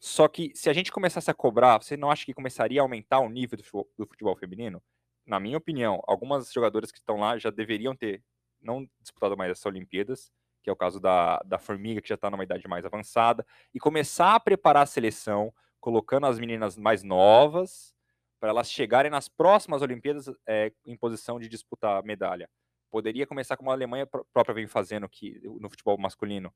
Só 0.00 0.26
que 0.28 0.50
se 0.54 0.70
a 0.70 0.72
gente 0.72 0.90
começasse 0.90 1.30
a 1.30 1.34
cobrar, 1.34 1.82
você 1.82 1.96
não 1.96 2.10
acha 2.10 2.24
que 2.24 2.32
começaria 2.32 2.80
a 2.80 2.84
aumentar 2.84 3.20
o 3.20 3.28
nível 3.28 3.58
do 3.58 3.62
futebol, 3.64 3.90
do 3.98 4.06
futebol 4.06 4.36
feminino? 4.36 4.82
Na 5.26 5.38
minha 5.38 5.58
opinião, 5.58 6.00
algumas 6.06 6.50
jogadoras 6.50 6.90
que 6.90 6.98
estão 6.98 7.18
lá 7.18 7.36
já 7.36 7.50
deveriam 7.50 7.94
ter 7.94 8.22
não 8.60 8.88
disputado 9.00 9.36
mais 9.36 9.50
essas 9.50 9.66
Olimpíadas, 9.66 10.32
que 10.62 10.70
é 10.70 10.72
o 10.72 10.76
caso 10.76 10.98
da, 10.98 11.38
da 11.44 11.58
Formiga, 11.58 12.00
que 12.00 12.08
já 12.08 12.14
está 12.14 12.30
numa 12.30 12.44
idade 12.44 12.66
mais 12.66 12.84
avançada, 12.86 13.46
e 13.74 13.78
começar 13.78 14.34
a 14.34 14.40
preparar 14.40 14.84
a 14.84 14.86
seleção, 14.86 15.52
colocando 15.80 16.26
as 16.26 16.38
meninas 16.38 16.78
mais 16.78 17.02
novas, 17.02 17.94
para 18.40 18.50
elas 18.50 18.70
chegarem 18.70 19.10
nas 19.10 19.28
próximas 19.28 19.82
Olimpíadas 19.82 20.30
é, 20.46 20.72
em 20.86 20.96
posição 20.96 21.38
de 21.38 21.48
disputar 21.48 22.02
medalha 22.04 22.48
poderia 22.90 23.26
começar 23.26 23.56
como 23.56 23.70
a 23.70 23.74
Alemanha 23.74 24.06
própria 24.06 24.54
vem 24.54 24.66
fazendo 24.66 25.08
que, 25.08 25.40
no 25.60 25.68
futebol 25.68 25.96
masculino, 25.98 26.52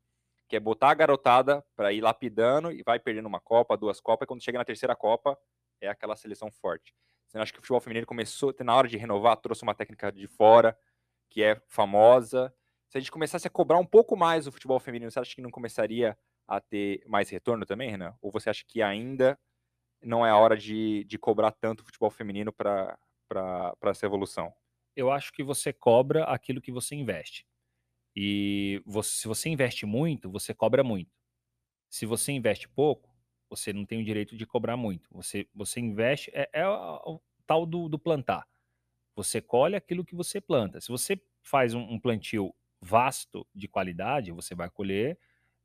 que 0.48 0.56
é 0.56 0.60
botar 0.60 0.90
a 0.90 0.94
garotada 0.94 1.64
para 1.74 1.92
ir 1.92 2.00
lapidando 2.00 2.70
e 2.70 2.82
vai 2.82 2.98
perdendo 2.98 3.26
uma 3.26 3.40
Copa, 3.40 3.76
duas 3.76 4.00
Copas, 4.00 4.26
e 4.26 4.28
quando 4.28 4.42
chega 4.42 4.58
na 4.58 4.64
terceira 4.64 4.94
Copa, 4.94 5.38
é 5.80 5.88
aquela 5.88 6.16
seleção 6.16 6.50
forte. 6.50 6.94
Você 7.26 7.38
acha 7.38 7.52
que 7.52 7.58
o 7.58 7.62
futebol 7.62 7.80
feminino 7.80 8.06
começou, 8.06 8.54
na 8.60 8.76
hora 8.76 8.86
de 8.86 8.96
renovar, 8.96 9.36
trouxe 9.38 9.62
uma 9.62 9.74
técnica 9.74 10.12
de 10.12 10.26
fora, 10.26 10.78
que 11.30 11.42
é 11.42 11.60
famosa. 11.66 12.54
Se 12.90 12.98
a 12.98 13.00
gente 13.00 13.10
começasse 13.10 13.46
a 13.46 13.50
cobrar 13.50 13.78
um 13.78 13.86
pouco 13.86 14.14
mais 14.14 14.46
o 14.46 14.52
futebol 14.52 14.78
feminino, 14.78 15.10
você 15.10 15.18
acha 15.18 15.34
que 15.34 15.40
não 15.40 15.50
começaria 15.50 16.18
a 16.46 16.60
ter 16.60 17.02
mais 17.06 17.30
retorno 17.30 17.64
também, 17.64 17.90
Renan? 17.90 18.14
Ou 18.20 18.30
você 18.30 18.50
acha 18.50 18.64
que 18.66 18.82
ainda 18.82 19.38
não 20.02 20.26
é 20.26 20.30
a 20.30 20.36
hora 20.36 20.56
de, 20.56 21.04
de 21.04 21.18
cobrar 21.18 21.52
tanto 21.52 21.80
o 21.80 21.84
futebol 21.84 22.10
feminino 22.10 22.52
para 22.52 22.98
essa 23.84 24.04
evolução? 24.04 24.52
Eu 24.96 25.10
acho 25.10 25.32
que 25.32 25.42
você 25.42 25.72
cobra 25.72 26.24
aquilo 26.24 26.60
que 26.60 26.72
você 26.72 26.94
investe. 26.94 27.46
E 28.14 28.82
você, 28.84 29.10
se 29.20 29.28
você 29.28 29.48
investe 29.48 29.86
muito, 29.86 30.30
você 30.30 30.52
cobra 30.52 30.84
muito. 30.84 31.10
Se 31.88 32.06
você 32.06 32.32
investe 32.32 32.68
pouco, 32.68 33.14
você 33.48 33.72
não 33.72 33.84
tem 33.84 34.00
o 34.00 34.04
direito 34.04 34.36
de 34.36 34.46
cobrar 34.46 34.76
muito. 34.76 35.08
Você, 35.12 35.46
você 35.54 35.80
investe, 35.80 36.30
é, 36.34 36.48
é 36.52 36.66
o, 36.66 37.20
tal 37.46 37.66
do, 37.66 37.88
do, 37.88 37.98
plantar. 37.98 38.46
Você 39.14 39.40
colhe 39.40 39.76
aquilo 39.76 40.04
que 40.04 40.14
você 40.14 40.40
planta. 40.40 40.80
Se 40.80 40.88
você 40.88 41.20
faz 41.42 41.74
um, 41.74 41.82
um 41.82 41.98
plantio 41.98 42.54
vasto 42.80 43.46
de 43.54 43.68
qualidade, 43.68 44.32
você 44.32 44.54
vai 44.54 44.70
colher 44.70 45.18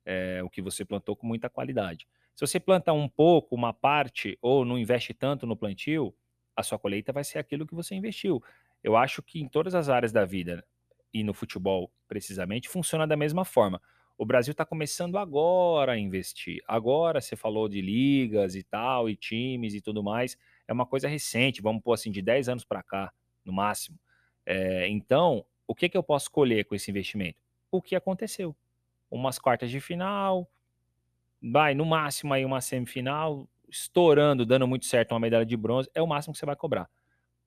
é, 0.04 0.42
o 0.42 0.50
que 0.50 0.62
você 0.62 0.84
plantou 0.84 1.16
com 1.16 1.26
muita 1.26 1.48
qualidade. 1.48 2.06
Se 2.34 2.46
você 2.46 2.60
planta 2.60 2.92
um 2.92 3.08
pouco, 3.08 3.54
uma 3.54 3.72
parte, 3.72 4.38
ou 4.40 4.64
não 4.64 4.78
investe 4.78 5.12
tanto 5.12 5.46
no 5.46 5.56
plantio, 5.56 6.14
a 6.54 6.62
sua 6.62 6.78
colheita 6.78 7.12
vai 7.12 7.24
ser 7.24 7.38
aquilo 7.38 7.66
que 7.66 7.74
você 7.74 7.94
investiu. 7.94 8.42
Eu 8.82 8.96
acho 8.96 9.22
que 9.22 9.40
em 9.40 9.48
todas 9.48 9.74
as 9.74 9.88
áreas 9.88 10.12
da 10.12 10.24
vida, 10.24 10.64
e 11.12 11.22
no 11.22 11.34
futebol 11.34 11.90
precisamente, 12.06 12.68
funciona 12.68 13.06
da 13.06 13.16
mesma 13.16 13.44
forma. 13.44 13.80
O 14.16 14.26
Brasil 14.26 14.52
está 14.52 14.64
começando 14.64 15.16
agora 15.16 15.92
a 15.92 15.98
investir. 15.98 16.60
Agora 16.66 17.20
você 17.20 17.36
falou 17.36 17.68
de 17.68 17.80
ligas 17.80 18.56
e 18.56 18.62
tal, 18.62 19.08
e 19.08 19.14
times 19.14 19.74
e 19.74 19.80
tudo 19.80 20.02
mais. 20.02 20.36
É 20.66 20.72
uma 20.72 20.84
coisa 20.84 21.06
recente, 21.06 21.62
vamos 21.62 21.82
pôr 21.82 21.92
assim, 21.92 22.10
de 22.10 22.20
10 22.20 22.48
anos 22.48 22.64
para 22.64 22.82
cá, 22.82 23.12
no 23.44 23.52
máximo. 23.52 23.98
É, 24.44 24.88
então, 24.88 25.44
o 25.66 25.74
que, 25.74 25.88
que 25.88 25.96
eu 25.96 26.02
posso 26.02 26.30
colher 26.30 26.64
com 26.64 26.74
esse 26.74 26.90
investimento? 26.90 27.38
O 27.70 27.80
que 27.80 27.94
aconteceu. 27.94 28.56
Umas 29.10 29.38
quartas 29.38 29.70
de 29.70 29.80
final, 29.80 30.50
vai, 31.40 31.74
no 31.74 31.84
máximo 31.84 32.34
aí 32.34 32.44
uma 32.44 32.60
semifinal, 32.60 33.48
estourando, 33.68 34.44
dando 34.44 34.66
muito 34.66 34.86
certo 34.86 35.12
uma 35.12 35.20
medalha 35.20 35.46
de 35.46 35.56
bronze, 35.56 35.88
é 35.94 36.02
o 36.02 36.06
máximo 36.06 36.32
que 36.32 36.38
você 36.38 36.46
vai 36.46 36.56
cobrar. 36.56 36.90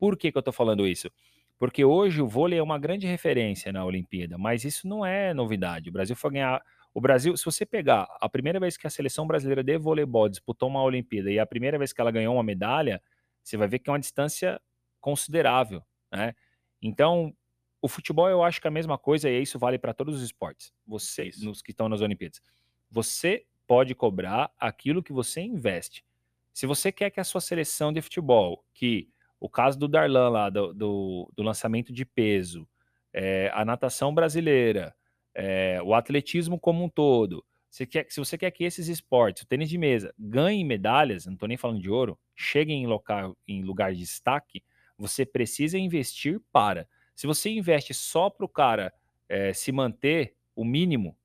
Por 0.01 0.17
que, 0.17 0.31
que 0.31 0.37
eu 0.37 0.39
estou 0.39 0.51
falando 0.51 0.87
isso? 0.87 1.11
Porque 1.59 1.85
hoje 1.85 2.23
o 2.23 2.27
vôlei 2.27 2.57
é 2.57 2.63
uma 2.63 2.79
grande 2.79 3.05
referência 3.05 3.71
na 3.71 3.85
Olimpíada, 3.85 4.35
mas 4.35 4.65
isso 4.65 4.87
não 4.87 5.05
é 5.05 5.31
novidade. 5.31 5.91
O 5.91 5.93
Brasil 5.93 6.15
foi 6.15 6.31
ganhar. 6.31 6.59
O 6.91 6.99
Brasil, 6.99 7.37
se 7.37 7.45
você 7.45 7.67
pegar 7.67 8.07
a 8.19 8.27
primeira 8.27 8.59
vez 8.59 8.75
que 8.77 8.87
a 8.87 8.89
seleção 8.89 9.27
brasileira 9.27 9.63
de 9.63 9.77
voleibol 9.77 10.27
disputou 10.27 10.69
uma 10.69 10.81
Olimpíada 10.81 11.29
e 11.29 11.37
a 11.37 11.45
primeira 11.45 11.77
vez 11.77 11.93
que 11.93 12.01
ela 12.01 12.09
ganhou 12.09 12.33
uma 12.33 12.41
medalha, 12.41 12.99
você 13.43 13.55
vai 13.57 13.67
ver 13.67 13.77
que 13.77 13.91
é 13.91 13.93
uma 13.93 13.99
distância 13.99 14.59
considerável, 14.99 15.83
né? 16.11 16.33
Então, 16.81 17.31
o 17.79 17.87
futebol 17.87 18.27
eu 18.27 18.43
acho 18.43 18.59
que 18.59 18.65
é 18.65 18.69
a 18.69 18.71
mesma 18.71 18.97
coisa 18.97 19.29
e 19.29 19.39
isso 19.39 19.59
vale 19.59 19.77
para 19.77 19.93
todos 19.93 20.15
os 20.15 20.23
esportes. 20.23 20.73
Vocês, 20.83 21.43
nos 21.43 21.61
que 21.61 21.69
estão 21.69 21.87
nas 21.87 22.01
Olimpíadas. 22.01 22.41
Você 22.89 23.45
pode 23.67 23.93
cobrar 23.93 24.51
aquilo 24.59 25.03
que 25.03 25.13
você 25.13 25.41
investe. 25.41 26.03
Se 26.51 26.65
você 26.65 26.91
quer 26.91 27.11
que 27.11 27.19
a 27.19 27.23
sua 27.23 27.39
seleção 27.39 27.93
de 27.93 28.01
futebol, 28.01 28.65
que 28.73 29.07
o 29.41 29.49
caso 29.49 29.77
do 29.79 29.87
Darlan 29.87 30.29
lá, 30.29 30.49
do, 30.51 30.71
do, 30.71 31.33
do 31.35 31.41
lançamento 31.41 31.91
de 31.91 32.05
peso, 32.05 32.69
é, 33.11 33.49
a 33.55 33.65
natação 33.65 34.13
brasileira, 34.13 34.95
é, 35.33 35.81
o 35.81 35.95
atletismo 35.95 36.59
como 36.59 36.83
um 36.83 36.87
todo. 36.87 37.43
Você 37.67 37.87
quer, 37.87 38.05
se 38.07 38.19
você 38.19 38.37
quer 38.37 38.51
que 38.51 38.63
esses 38.63 38.87
esportes, 38.87 39.41
o 39.41 39.47
tênis 39.47 39.67
de 39.67 39.79
mesa, 39.79 40.13
ganhem 40.17 40.63
medalhas, 40.63 41.25
não 41.25 41.33
estou 41.33 41.47
nem 41.47 41.57
falando 41.57 41.81
de 41.81 41.89
ouro, 41.89 42.19
cheguem 42.35 42.83
em, 42.83 42.87
local, 42.87 43.35
em 43.47 43.63
lugar 43.63 43.93
de 43.93 43.99
destaque, 43.99 44.63
você 44.95 45.25
precisa 45.25 45.75
investir 45.75 46.39
para. 46.51 46.87
Se 47.15 47.25
você 47.25 47.49
investe 47.49 47.95
só 47.95 48.29
para 48.29 48.45
o 48.45 48.49
cara 48.49 48.93
é, 49.27 49.53
se 49.53 49.71
manter 49.71 50.35
o 50.55 50.63
mínimo, 50.63 51.17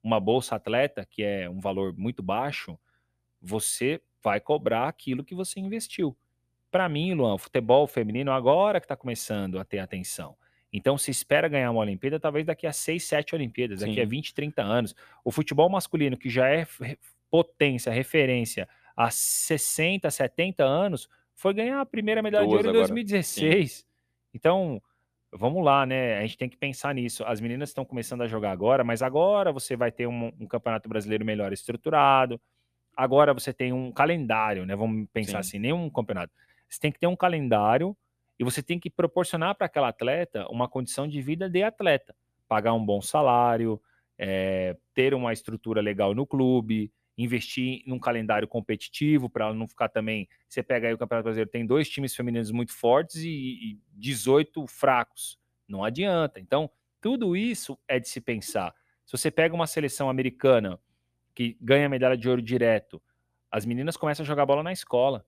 uma 0.00 0.20
bolsa 0.20 0.54
atleta, 0.54 1.04
que 1.04 1.24
é 1.24 1.50
um 1.50 1.58
valor 1.58 1.92
muito 1.96 2.22
baixo, 2.22 2.78
você 3.42 4.00
vai 4.22 4.38
cobrar 4.38 4.86
aquilo 4.86 5.24
que 5.24 5.34
você 5.34 5.58
investiu 5.58 6.16
para 6.74 6.88
mim, 6.88 7.14
Luan, 7.14 7.34
o 7.34 7.38
futebol 7.38 7.86
feminino 7.86 8.32
agora 8.32 8.80
que 8.80 8.84
está 8.84 8.96
começando 8.96 9.60
a 9.60 9.64
ter 9.64 9.78
atenção. 9.78 10.34
Então 10.72 10.98
se 10.98 11.08
espera 11.08 11.46
ganhar 11.46 11.70
uma 11.70 11.78
Olimpíada 11.78 12.18
talvez 12.18 12.44
daqui 12.44 12.66
a 12.66 12.72
6, 12.72 13.00
7 13.04 13.32
Olimpíadas, 13.36 13.78
Sim. 13.78 13.86
daqui 13.86 14.00
a 14.00 14.04
20, 14.04 14.34
30 14.34 14.60
anos. 14.60 14.92
O 15.24 15.30
futebol 15.30 15.70
masculino, 15.70 16.16
que 16.16 16.28
já 16.28 16.48
é 16.48 16.66
potência, 17.30 17.92
referência 17.92 18.68
há 18.96 19.08
60, 19.08 20.10
70 20.10 20.64
anos, 20.64 21.08
foi 21.36 21.54
ganhar 21.54 21.80
a 21.80 21.86
primeira 21.86 22.20
medalha 22.20 22.44
Duas 22.44 22.62
de 22.62 22.66
ouro 22.66 22.76
em 22.76 22.80
2016. 22.80 23.72
Sim. 23.72 23.84
Então, 24.34 24.82
vamos 25.30 25.64
lá, 25.64 25.86
né? 25.86 26.18
A 26.18 26.22
gente 26.22 26.36
tem 26.36 26.48
que 26.48 26.56
pensar 26.56 26.92
nisso. 26.92 27.22
As 27.24 27.40
meninas 27.40 27.68
estão 27.68 27.84
começando 27.84 28.22
a 28.22 28.26
jogar 28.26 28.50
agora, 28.50 28.82
mas 28.82 29.00
agora 29.00 29.52
você 29.52 29.76
vai 29.76 29.92
ter 29.92 30.08
um, 30.08 30.32
um 30.40 30.48
campeonato 30.48 30.88
brasileiro 30.88 31.24
melhor 31.24 31.52
estruturado. 31.52 32.40
Agora 32.96 33.32
você 33.32 33.52
tem 33.52 33.72
um 33.72 33.92
calendário, 33.92 34.66
né? 34.66 34.74
Vamos 34.74 35.06
pensar 35.12 35.44
Sim. 35.44 35.50
assim, 35.50 35.58
nenhum 35.60 35.88
campeonato. 35.88 36.32
Você 36.74 36.80
tem 36.80 36.90
que 36.90 36.98
ter 36.98 37.06
um 37.06 37.14
calendário 37.14 37.96
e 38.38 38.42
você 38.42 38.60
tem 38.62 38.80
que 38.80 38.90
proporcionar 38.90 39.54
para 39.54 39.66
aquela 39.66 39.88
atleta 39.88 40.46
uma 40.50 40.68
condição 40.68 41.06
de 41.06 41.22
vida 41.22 41.48
de 41.48 41.62
atleta. 41.62 42.14
Pagar 42.48 42.74
um 42.74 42.84
bom 42.84 43.00
salário, 43.00 43.80
é, 44.18 44.76
ter 44.92 45.14
uma 45.14 45.32
estrutura 45.32 45.80
legal 45.80 46.14
no 46.14 46.26
clube, 46.26 46.92
investir 47.16 47.84
num 47.86 47.98
calendário 47.98 48.48
competitivo 48.48 49.30
para 49.30 49.46
ela 49.46 49.54
não 49.54 49.68
ficar 49.68 49.88
também. 49.88 50.28
Você 50.48 50.64
pega 50.64 50.88
aí 50.88 50.94
o 50.94 50.98
Campeonato 50.98 51.24
Brasileiro, 51.24 51.50
tem 51.50 51.64
dois 51.64 51.88
times 51.88 52.14
femininos 52.14 52.50
muito 52.50 52.72
fortes 52.72 53.22
e, 53.22 53.28
e 53.28 53.78
18 53.92 54.66
fracos. 54.66 55.38
Não 55.68 55.84
adianta. 55.84 56.40
Então, 56.40 56.68
tudo 57.00 57.36
isso 57.36 57.78
é 57.86 58.00
de 58.00 58.08
se 58.08 58.20
pensar. 58.20 58.74
Se 59.06 59.16
você 59.16 59.30
pega 59.30 59.54
uma 59.54 59.68
seleção 59.68 60.10
americana 60.10 60.80
que 61.36 61.56
ganha 61.60 61.88
medalha 61.88 62.16
de 62.16 62.28
ouro 62.28 62.42
direto, 62.42 63.00
as 63.48 63.64
meninas 63.64 63.96
começam 63.96 64.24
a 64.24 64.26
jogar 64.26 64.44
bola 64.44 64.62
na 64.62 64.72
escola 64.72 65.24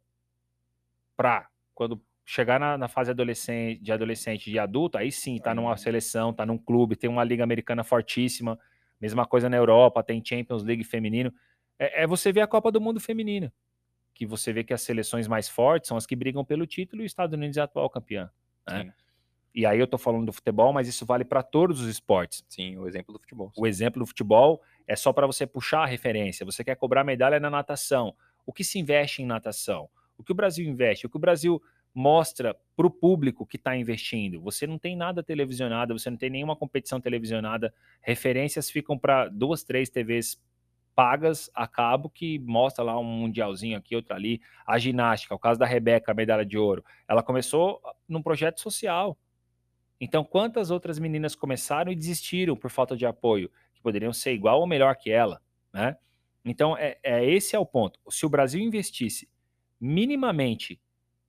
para 1.16 1.48
quando 1.74 2.02
chegar 2.24 2.58
na, 2.58 2.76
na, 2.76 2.88
fase 2.88 3.10
adolescente, 3.10 3.80
de 3.80 3.92
adolescente 3.92 4.50
e 4.50 4.58
adulto, 4.58 4.98
aí 4.98 5.12
sim, 5.12 5.38
tá 5.38 5.54
numa 5.54 5.76
seleção, 5.76 6.32
tá 6.32 6.44
num 6.44 6.58
clube, 6.58 6.96
tem 6.96 7.08
uma 7.08 7.22
liga 7.22 7.44
americana 7.44 7.84
fortíssima, 7.84 8.58
mesma 9.00 9.24
coisa 9.24 9.48
na 9.48 9.56
Europa, 9.56 10.02
tem 10.02 10.22
Champions 10.24 10.64
League 10.64 10.82
feminino. 10.82 11.32
É, 11.78 12.02
é 12.02 12.06
você 12.06 12.32
ver 12.32 12.40
a 12.40 12.46
Copa 12.46 12.72
do 12.72 12.80
Mundo 12.80 12.98
feminina, 12.98 13.52
que 14.12 14.26
você 14.26 14.52
vê 14.52 14.64
que 14.64 14.74
as 14.74 14.82
seleções 14.82 15.28
mais 15.28 15.48
fortes 15.48 15.88
são 15.88 15.96
as 15.96 16.04
que 16.04 16.16
brigam 16.16 16.44
pelo 16.44 16.66
título 16.66 17.02
e 17.02 17.06
os 17.06 17.12
Estados 17.12 17.34
Unidos 17.34 17.56
é 17.56 17.60
atual 17.60 17.88
campeã. 17.88 18.30
Né? 18.66 18.92
E 19.54 19.64
aí 19.64 19.78
eu 19.78 19.86
tô 19.86 19.96
falando 19.96 20.26
do 20.26 20.32
futebol, 20.34 20.70
mas 20.70 20.86
isso 20.86 21.06
vale 21.06 21.24
para 21.24 21.42
todos 21.42 21.80
os 21.80 21.88
esportes. 21.88 22.44
Sim, 22.46 22.76
o 22.76 22.86
exemplo 22.86 23.14
do 23.14 23.18
futebol. 23.18 23.50
O 23.56 23.66
exemplo 23.66 24.00
do 24.00 24.06
futebol 24.06 24.60
é 24.86 24.94
só 24.94 25.14
para 25.14 25.26
você 25.26 25.46
puxar 25.46 25.84
a 25.84 25.86
referência. 25.86 26.44
Você 26.44 26.62
quer 26.62 26.74
cobrar 26.74 27.04
medalha 27.04 27.40
na 27.40 27.48
natação. 27.48 28.14
O 28.44 28.52
que 28.52 28.62
se 28.62 28.78
investe 28.78 29.22
em 29.22 29.26
natação? 29.26 29.88
O 30.18 30.24
que 30.24 30.32
o 30.32 30.34
Brasil 30.34 30.68
investe? 30.68 31.06
O 31.06 31.10
que 31.10 31.16
o 31.16 31.20
Brasil 31.20 31.62
mostra 31.96 32.54
para 32.76 32.86
o 32.86 32.90
público 32.90 33.46
que 33.46 33.56
está 33.56 33.74
investindo. 33.74 34.38
Você 34.42 34.66
não 34.66 34.78
tem 34.78 34.94
nada 34.94 35.22
televisionado, 35.22 35.98
você 35.98 36.10
não 36.10 36.18
tem 36.18 36.28
nenhuma 36.28 36.54
competição 36.54 37.00
televisionada. 37.00 37.72
Referências 38.02 38.70
ficam 38.70 38.98
para 38.98 39.28
duas, 39.28 39.64
três 39.64 39.88
TVs 39.88 40.38
pagas 40.94 41.50
a 41.54 41.66
cabo 41.66 42.10
que 42.10 42.38
mostra 42.38 42.84
lá 42.84 42.98
um 42.98 43.04
mundialzinho 43.04 43.78
aqui, 43.78 43.96
outro 43.96 44.14
ali. 44.14 44.42
A 44.66 44.78
ginástica, 44.78 45.34
o 45.34 45.38
caso 45.38 45.58
da 45.58 45.64
Rebeca, 45.64 46.12
medalha 46.12 46.44
de 46.44 46.58
ouro, 46.58 46.84
ela 47.08 47.22
começou 47.22 47.80
num 48.06 48.22
projeto 48.22 48.60
social. 48.60 49.16
Então, 49.98 50.22
quantas 50.22 50.70
outras 50.70 50.98
meninas 50.98 51.34
começaram 51.34 51.90
e 51.90 51.96
desistiram 51.96 52.54
por 52.54 52.70
falta 52.70 52.94
de 52.94 53.06
apoio, 53.06 53.50
que 53.72 53.80
poderiam 53.80 54.12
ser 54.12 54.32
igual 54.32 54.60
ou 54.60 54.66
melhor 54.66 54.96
que 54.96 55.10
ela, 55.10 55.40
né? 55.72 55.96
Então, 56.44 56.76
é, 56.76 56.98
é 57.02 57.24
esse 57.24 57.56
é 57.56 57.58
o 57.58 57.64
ponto. 57.64 57.98
Se 58.10 58.26
o 58.26 58.28
Brasil 58.28 58.60
investisse 58.60 59.26
minimamente 59.80 60.80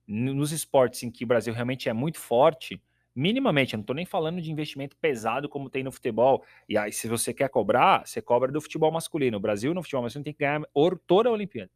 nos 0.06 0.52
esportes 0.52 1.02
em 1.02 1.10
que 1.10 1.24
o 1.24 1.26
Brasil 1.26 1.52
realmente 1.52 1.88
é 1.88 1.92
muito 1.92 2.18
forte, 2.18 2.80
minimamente, 3.14 3.74
eu 3.74 3.78
não 3.78 3.82
estou 3.82 3.96
nem 3.96 4.06
falando 4.06 4.40
de 4.40 4.50
investimento 4.50 4.96
pesado 4.96 5.48
como 5.48 5.68
tem 5.68 5.82
no 5.82 5.92
futebol. 5.92 6.44
E 6.68 6.78
aí, 6.78 6.92
se 6.92 7.08
você 7.08 7.34
quer 7.34 7.48
cobrar, 7.50 8.06
você 8.06 8.22
cobra 8.22 8.50
do 8.50 8.60
futebol 8.60 8.92
masculino. 8.92 9.36
O 9.36 9.40
Brasil 9.40 9.74
no 9.74 9.82
futebol 9.82 10.02
masculino 10.04 10.24
tem 10.24 10.32
que 10.32 10.38
ganhar 10.38 10.62
ouro 10.72 10.98
toda 11.06 11.28
a 11.28 11.32
Olimpíada. 11.32 11.70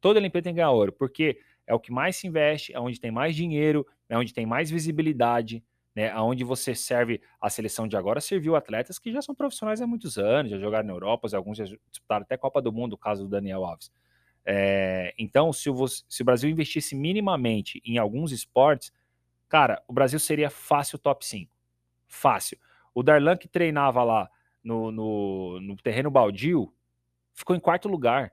Toda 0.00 0.18
a 0.18 0.20
Olimpíada 0.20 0.44
tem 0.44 0.52
que 0.52 0.56
ganhar 0.56 0.70
ouro, 0.70 0.92
porque 0.92 1.38
é 1.66 1.74
o 1.74 1.80
que 1.80 1.92
mais 1.92 2.16
se 2.16 2.26
investe, 2.26 2.74
é 2.74 2.80
onde 2.80 3.00
tem 3.00 3.10
mais 3.10 3.34
dinheiro, 3.36 3.86
é 4.08 4.18
onde 4.18 4.34
tem 4.34 4.44
mais 4.44 4.70
visibilidade 4.70 5.62
né, 5.98 6.14
onde 6.20 6.44
você 6.44 6.76
serve 6.76 7.20
a 7.40 7.50
seleção 7.50 7.88
de 7.88 7.96
agora, 7.96 8.20
serviu 8.20 8.54
atletas 8.54 9.00
que 9.00 9.10
já 9.10 9.20
são 9.20 9.34
profissionais 9.34 9.80
há 9.82 9.86
muitos 9.86 10.16
anos, 10.16 10.52
já 10.52 10.56
jogaram 10.56 10.86
na 10.86 10.92
Europa, 10.92 11.28
alguns 11.34 11.58
já 11.58 11.64
disputaram 11.64 12.22
até 12.22 12.36
Copa 12.36 12.62
do 12.62 12.72
Mundo, 12.72 12.92
o 12.92 12.96
caso 12.96 13.24
do 13.24 13.28
Daniel 13.28 13.64
Alves. 13.64 13.90
É, 14.50 15.14
então, 15.18 15.52
se 15.52 15.68
o, 15.68 15.86
se 15.86 16.22
o 16.22 16.24
Brasil 16.24 16.48
investisse 16.48 16.94
minimamente 16.94 17.82
em 17.84 17.98
alguns 17.98 18.32
esportes, 18.32 18.90
cara, 19.46 19.82
o 19.86 19.92
Brasil 19.92 20.18
seria 20.18 20.48
fácil 20.48 20.98
top 20.98 21.26
5. 21.26 21.54
Fácil. 22.06 22.58
O 22.94 23.02
Darlan 23.02 23.36
que 23.36 23.46
treinava 23.46 24.02
lá 24.02 24.30
no, 24.64 24.90
no, 24.90 25.60
no 25.60 25.76
terreno 25.76 26.10
baldio, 26.10 26.72
ficou 27.34 27.54
em 27.54 27.60
quarto 27.60 27.90
lugar. 27.90 28.32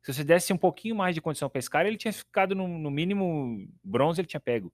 Se 0.00 0.14
você 0.14 0.22
desse 0.22 0.52
um 0.52 0.56
pouquinho 0.56 0.94
mais 0.94 1.12
de 1.12 1.20
condição 1.20 1.50
para 1.50 1.58
esse 1.58 1.68
cara, 1.68 1.88
ele 1.88 1.96
tinha 1.96 2.12
ficado 2.12 2.54
no, 2.54 2.68
no 2.68 2.90
mínimo 2.90 3.68
bronze, 3.82 4.20
ele 4.20 4.28
tinha 4.28 4.38
pego. 4.38 4.72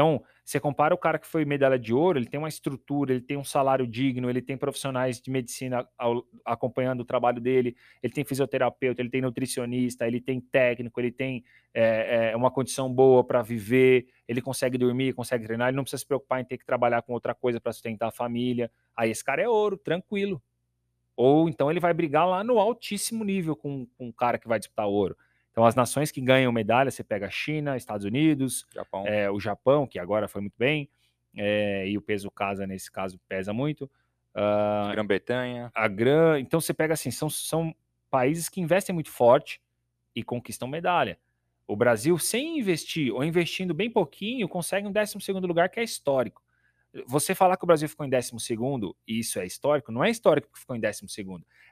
Então, 0.00 0.24
você 0.42 0.58
compara 0.58 0.94
o 0.94 0.98
cara 0.98 1.18
que 1.18 1.26
foi 1.26 1.44
medalha 1.44 1.78
de 1.78 1.92
ouro, 1.92 2.18
ele 2.18 2.24
tem 2.24 2.38
uma 2.38 2.48
estrutura, 2.48 3.12
ele 3.12 3.20
tem 3.20 3.36
um 3.36 3.44
salário 3.44 3.86
digno, 3.86 4.30
ele 4.30 4.40
tem 4.40 4.56
profissionais 4.56 5.20
de 5.20 5.30
medicina 5.30 5.86
ao, 5.98 6.24
acompanhando 6.42 7.00
o 7.00 7.04
trabalho 7.04 7.38
dele, 7.38 7.76
ele 8.02 8.10
tem 8.10 8.24
fisioterapeuta, 8.24 9.02
ele 9.02 9.10
tem 9.10 9.20
nutricionista, 9.20 10.06
ele 10.06 10.18
tem 10.18 10.40
técnico, 10.40 10.98
ele 10.98 11.12
tem 11.12 11.44
é, 11.74 12.30
é, 12.30 12.36
uma 12.36 12.50
condição 12.50 12.90
boa 12.90 13.22
para 13.22 13.42
viver, 13.42 14.06
ele 14.26 14.40
consegue 14.40 14.78
dormir, 14.78 15.12
consegue 15.12 15.44
treinar, 15.44 15.68
ele 15.68 15.76
não 15.76 15.84
precisa 15.84 16.00
se 16.00 16.06
preocupar 16.06 16.40
em 16.40 16.46
ter 16.46 16.56
que 16.56 16.64
trabalhar 16.64 17.02
com 17.02 17.12
outra 17.12 17.34
coisa 17.34 17.60
para 17.60 17.70
sustentar 17.70 18.08
a 18.08 18.10
família. 18.10 18.70
Aí 18.96 19.10
esse 19.10 19.22
cara 19.22 19.42
é 19.42 19.48
ouro, 19.50 19.76
tranquilo. 19.76 20.42
Ou 21.14 21.46
então 21.46 21.70
ele 21.70 21.78
vai 21.78 21.92
brigar 21.92 22.26
lá 22.26 22.42
no 22.42 22.58
altíssimo 22.58 23.22
nível 23.22 23.54
com, 23.54 23.86
com 23.98 24.06
um 24.06 24.12
cara 24.12 24.38
que 24.38 24.48
vai 24.48 24.58
disputar 24.58 24.86
ouro. 24.88 25.14
Então, 25.50 25.64
as 25.64 25.74
nações 25.74 26.10
que 26.10 26.20
ganham 26.20 26.52
medalha, 26.52 26.90
você 26.90 27.02
pega 27.02 27.26
a 27.26 27.30
China, 27.30 27.76
Estados 27.76 28.06
Unidos, 28.06 28.66
Japão. 28.72 29.04
É, 29.06 29.30
o 29.30 29.40
Japão, 29.40 29.86
que 29.86 29.98
agora 29.98 30.28
foi 30.28 30.40
muito 30.40 30.54
bem, 30.56 30.88
é, 31.36 31.88
e 31.88 31.98
o 31.98 32.02
peso 32.02 32.30
casa, 32.30 32.66
nesse 32.66 32.90
caso, 32.90 33.18
pesa 33.28 33.52
muito. 33.52 33.90
Uh, 34.34 34.92
Grã-Bretanha. 34.92 35.70
A 35.74 35.88
Grã. 35.88 36.38
Então, 36.38 36.60
você 36.60 36.72
pega 36.72 36.94
assim, 36.94 37.10
são, 37.10 37.28
são 37.28 37.74
países 38.08 38.48
que 38.48 38.60
investem 38.60 38.94
muito 38.94 39.10
forte 39.10 39.60
e 40.14 40.22
conquistam 40.22 40.68
medalha. 40.68 41.18
O 41.66 41.76
Brasil, 41.76 42.18
sem 42.18 42.58
investir 42.58 43.12
ou 43.12 43.24
investindo 43.24 43.72
bem 43.74 43.90
pouquinho, 43.90 44.48
consegue 44.48 44.86
um 44.86 44.92
12 44.92 45.16
lugar 45.46 45.68
que 45.68 45.78
é 45.78 45.84
histórico. 45.84 46.42
Você 47.06 47.34
falar 47.34 47.56
que 47.56 47.62
o 47.62 47.66
Brasil 47.66 47.88
ficou 47.88 48.04
em 48.04 48.10
12 48.10 48.32
e 49.06 49.20
isso 49.20 49.38
é 49.38 49.46
histórico, 49.46 49.92
não 49.92 50.02
é 50.02 50.10
histórico 50.10 50.52
que 50.52 50.58
ficou 50.58 50.74
em 50.74 50.80
12 50.80 51.06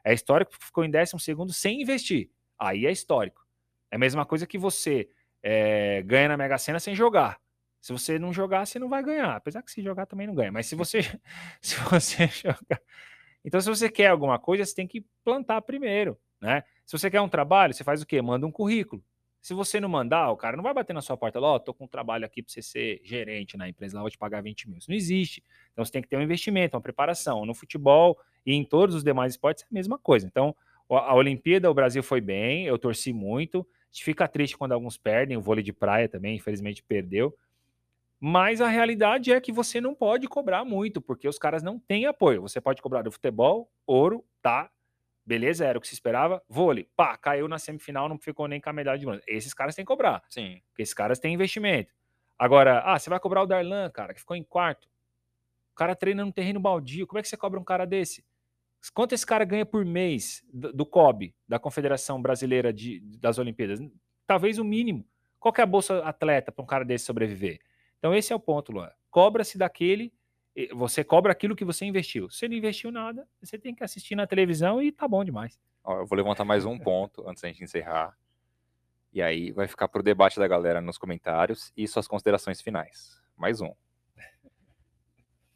é 0.04 0.14
histórico 0.14 0.52
que 0.56 0.64
ficou 0.64 0.84
em 0.84 0.90
12 0.90 1.14
sem 1.52 1.82
investir. 1.82 2.30
Aí 2.56 2.86
é 2.86 2.92
histórico. 2.92 3.47
É 3.90 3.96
a 3.96 3.98
mesma 3.98 4.24
coisa 4.24 4.46
que 4.46 4.58
você 4.58 5.08
é, 5.42 6.02
ganha 6.02 6.28
na 6.28 6.36
Mega 6.36 6.58
Sena 6.58 6.80
sem 6.80 6.94
jogar. 6.94 7.40
Se 7.80 7.92
você 7.92 8.18
não 8.18 8.32
jogar, 8.32 8.66
você 8.66 8.78
não 8.78 8.88
vai 8.88 9.02
ganhar. 9.02 9.36
Apesar 9.36 9.62
que 9.62 9.70
se 9.70 9.82
jogar 9.82 10.06
também 10.06 10.26
não 10.26 10.34
ganha. 10.34 10.52
Mas 10.52 10.66
se 10.66 10.74
você, 10.74 11.00
se 11.62 11.76
você 11.84 12.26
jogar. 12.28 12.80
Então, 13.44 13.60
se 13.60 13.68
você 13.68 13.88
quer 13.88 14.08
alguma 14.08 14.38
coisa, 14.38 14.64
você 14.64 14.74
tem 14.74 14.86
que 14.86 15.04
plantar 15.24 15.62
primeiro. 15.62 16.18
Né? 16.40 16.62
Se 16.84 16.98
você 16.98 17.10
quer 17.10 17.20
um 17.20 17.28
trabalho, 17.28 17.72
você 17.72 17.84
faz 17.84 18.02
o 18.02 18.06
quê? 18.06 18.20
Manda 18.20 18.46
um 18.46 18.52
currículo. 18.52 19.02
Se 19.40 19.54
você 19.54 19.78
não 19.80 19.88
mandar, 19.88 20.30
o 20.30 20.36
cara 20.36 20.56
não 20.56 20.64
vai 20.64 20.74
bater 20.74 20.92
na 20.92 21.00
sua 21.00 21.16
porta 21.16 21.38
lá, 21.38 21.48
ó, 21.48 21.54
oh, 21.54 21.60
tô 21.60 21.72
com 21.72 21.84
um 21.84 21.88
trabalho 21.88 22.26
aqui 22.26 22.42
para 22.42 22.52
você 22.52 22.60
ser 22.60 23.00
gerente 23.04 23.56
na 23.56 23.68
empresa, 23.68 23.96
lá 23.96 24.00
vou 24.02 24.10
te 24.10 24.18
pagar 24.18 24.42
20 24.42 24.68
mil. 24.68 24.78
Isso 24.78 24.90
não 24.90 24.96
existe. 24.96 25.42
Então 25.72 25.84
você 25.84 25.92
tem 25.92 26.02
que 26.02 26.08
ter 26.08 26.16
um 26.16 26.22
investimento, 26.22 26.76
uma 26.76 26.82
preparação. 26.82 27.46
No 27.46 27.54
futebol 27.54 28.18
e 28.44 28.52
em 28.52 28.64
todos 28.64 28.96
os 28.96 29.04
demais 29.04 29.32
esportes 29.32 29.62
é 29.62 29.66
a 29.70 29.72
mesma 29.72 29.96
coisa. 29.98 30.26
Então, 30.26 30.54
a 30.90 31.14
Olimpíada, 31.14 31.70
o 31.70 31.74
Brasil 31.74 32.02
foi 32.02 32.20
bem, 32.20 32.66
eu 32.66 32.78
torci 32.78 33.12
muito. 33.12 33.66
A 33.90 33.94
gente 33.94 34.04
fica 34.04 34.28
triste 34.28 34.56
quando 34.56 34.72
alguns 34.72 34.96
perdem, 34.96 35.36
o 35.36 35.40
vôlei 35.40 35.62
de 35.62 35.72
praia 35.72 36.08
também, 36.08 36.36
infelizmente, 36.36 36.82
perdeu. 36.82 37.36
Mas 38.20 38.60
a 38.60 38.68
realidade 38.68 39.32
é 39.32 39.40
que 39.40 39.52
você 39.52 39.80
não 39.80 39.94
pode 39.94 40.26
cobrar 40.26 40.64
muito, 40.64 41.00
porque 41.00 41.28
os 41.28 41.38
caras 41.38 41.62
não 41.62 41.78
têm 41.78 42.06
apoio. 42.06 42.42
Você 42.42 42.60
pode 42.60 42.82
cobrar 42.82 43.02
do 43.02 43.12
futebol, 43.12 43.70
ouro, 43.86 44.24
tá, 44.42 44.70
beleza, 45.24 45.64
era 45.64 45.78
o 45.78 45.80
que 45.80 45.86
se 45.86 45.94
esperava. 45.94 46.42
Vôlei, 46.48 46.88
pá, 46.96 47.16
caiu 47.16 47.46
na 47.46 47.58
semifinal, 47.58 48.08
não 48.08 48.18
ficou 48.18 48.48
nem 48.48 48.60
com 48.60 48.70
a 48.70 48.72
medalha 48.72 48.98
de 48.98 49.06
bronze. 49.06 49.22
Esses 49.26 49.54
caras 49.54 49.74
têm 49.74 49.84
que 49.84 49.88
cobrar. 49.88 50.22
Sim. 50.28 50.60
Porque 50.70 50.82
esses 50.82 50.94
caras 50.94 51.18
têm 51.18 51.34
investimento. 51.34 51.92
Agora, 52.38 52.80
ah, 52.84 52.98
você 52.98 53.10
vai 53.10 53.20
cobrar 53.20 53.42
o 53.42 53.46
Darlan, 53.46 53.90
cara, 53.90 54.14
que 54.14 54.20
ficou 54.20 54.36
em 54.36 54.42
quarto. 54.42 54.88
O 55.72 55.74
cara 55.74 55.94
treina 55.94 56.24
no 56.24 56.32
terreno 56.32 56.58
baldio. 56.58 57.06
Como 57.06 57.18
é 57.18 57.22
que 57.22 57.28
você 57.28 57.36
cobra 57.36 57.60
um 57.60 57.64
cara 57.64 57.84
desse? 57.84 58.24
Quanto 58.94 59.14
esse 59.14 59.26
cara 59.26 59.44
ganha 59.44 59.66
por 59.66 59.84
mês 59.84 60.44
do, 60.52 60.72
do 60.72 60.86
COB, 60.86 61.34
da 61.46 61.58
Confederação 61.58 62.20
Brasileira 62.20 62.72
de, 62.72 63.00
das 63.18 63.38
Olimpíadas? 63.38 63.80
Talvez 64.26 64.58
o 64.58 64.64
mínimo. 64.64 65.06
Qual 65.38 65.54
é 65.56 65.62
a 65.62 65.66
bolsa 65.66 65.98
atleta 66.00 66.50
para 66.50 66.62
um 66.62 66.66
cara 66.66 66.84
desse 66.84 67.04
sobreviver? 67.04 67.60
Então, 67.98 68.14
esse 68.14 68.32
é 68.32 68.36
o 68.36 68.40
ponto, 68.40 68.72
Luan. 68.72 68.90
Cobra-se 69.10 69.56
daquele. 69.56 70.12
Você 70.72 71.04
cobra 71.04 71.30
aquilo 71.30 71.54
que 71.54 71.64
você 71.64 71.84
investiu. 71.84 72.28
Se 72.28 72.48
não 72.48 72.56
investiu 72.56 72.90
nada, 72.90 73.26
você 73.40 73.56
tem 73.56 73.74
que 73.74 73.84
assistir 73.84 74.16
na 74.16 74.26
televisão 74.26 74.82
e 74.82 74.90
tá 74.90 75.06
bom 75.06 75.24
demais. 75.24 75.60
Eu 75.86 76.04
vou 76.04 76.16
levantar 76.16 76.44
mais 76.44 76.64
um 76.64 76.78
ponto 76.78 77.28
antes 77.28 77.42
da 77.42 77.48
gente 77.48 77.62
encerrar. 77.62 78.16
E 79.12 79.22
aí 79.22 79.52
vai 79.52 79.68
ficar 79.68 79.88
para 79.88 80.00
o 80.00 80.02
debate 80.02 80.38
da 80.38 80.48
galera 80.48 80.80
nos 80.80 80.98
comentários 80.98 81.72
e 81.76 81.86
suas 81.86 82.08
considerações 82.08 82.60
finais. 82.60 83.22
Mais 83.36 83.60
um. 83.60 83.72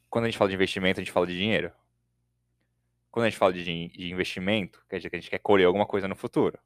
Quando 0.08 0.24
a 0.24 0.28
gente 0.28 0.38
fala 0.38 0.48
de 0.48 0.54
investimento, 0.54 1.00
a 1.00 1.02
gente 1.02 1.12
fala 1.12 1.26
de 1.26 1.36
dinheiro 1.36 1.72
quando 3.12 3.26
a 3.26 3.28
gente 3.28 3.38
fala 3.38 3.52
de, 3.52 3.62
de 3.88 4.10
investimento, 4.10 4.82
quer 4.88 4.96
dizer 4.96 5.10
que 5.10 5.16
a 5.16 5.20
gente 5.20 5.30
quer 5.30 5.38
colher 5.38 5.66
alguma 5.66 5.84
coisa 5.84 6.08
no 6.08 6.16
futuro. 6.16 6.58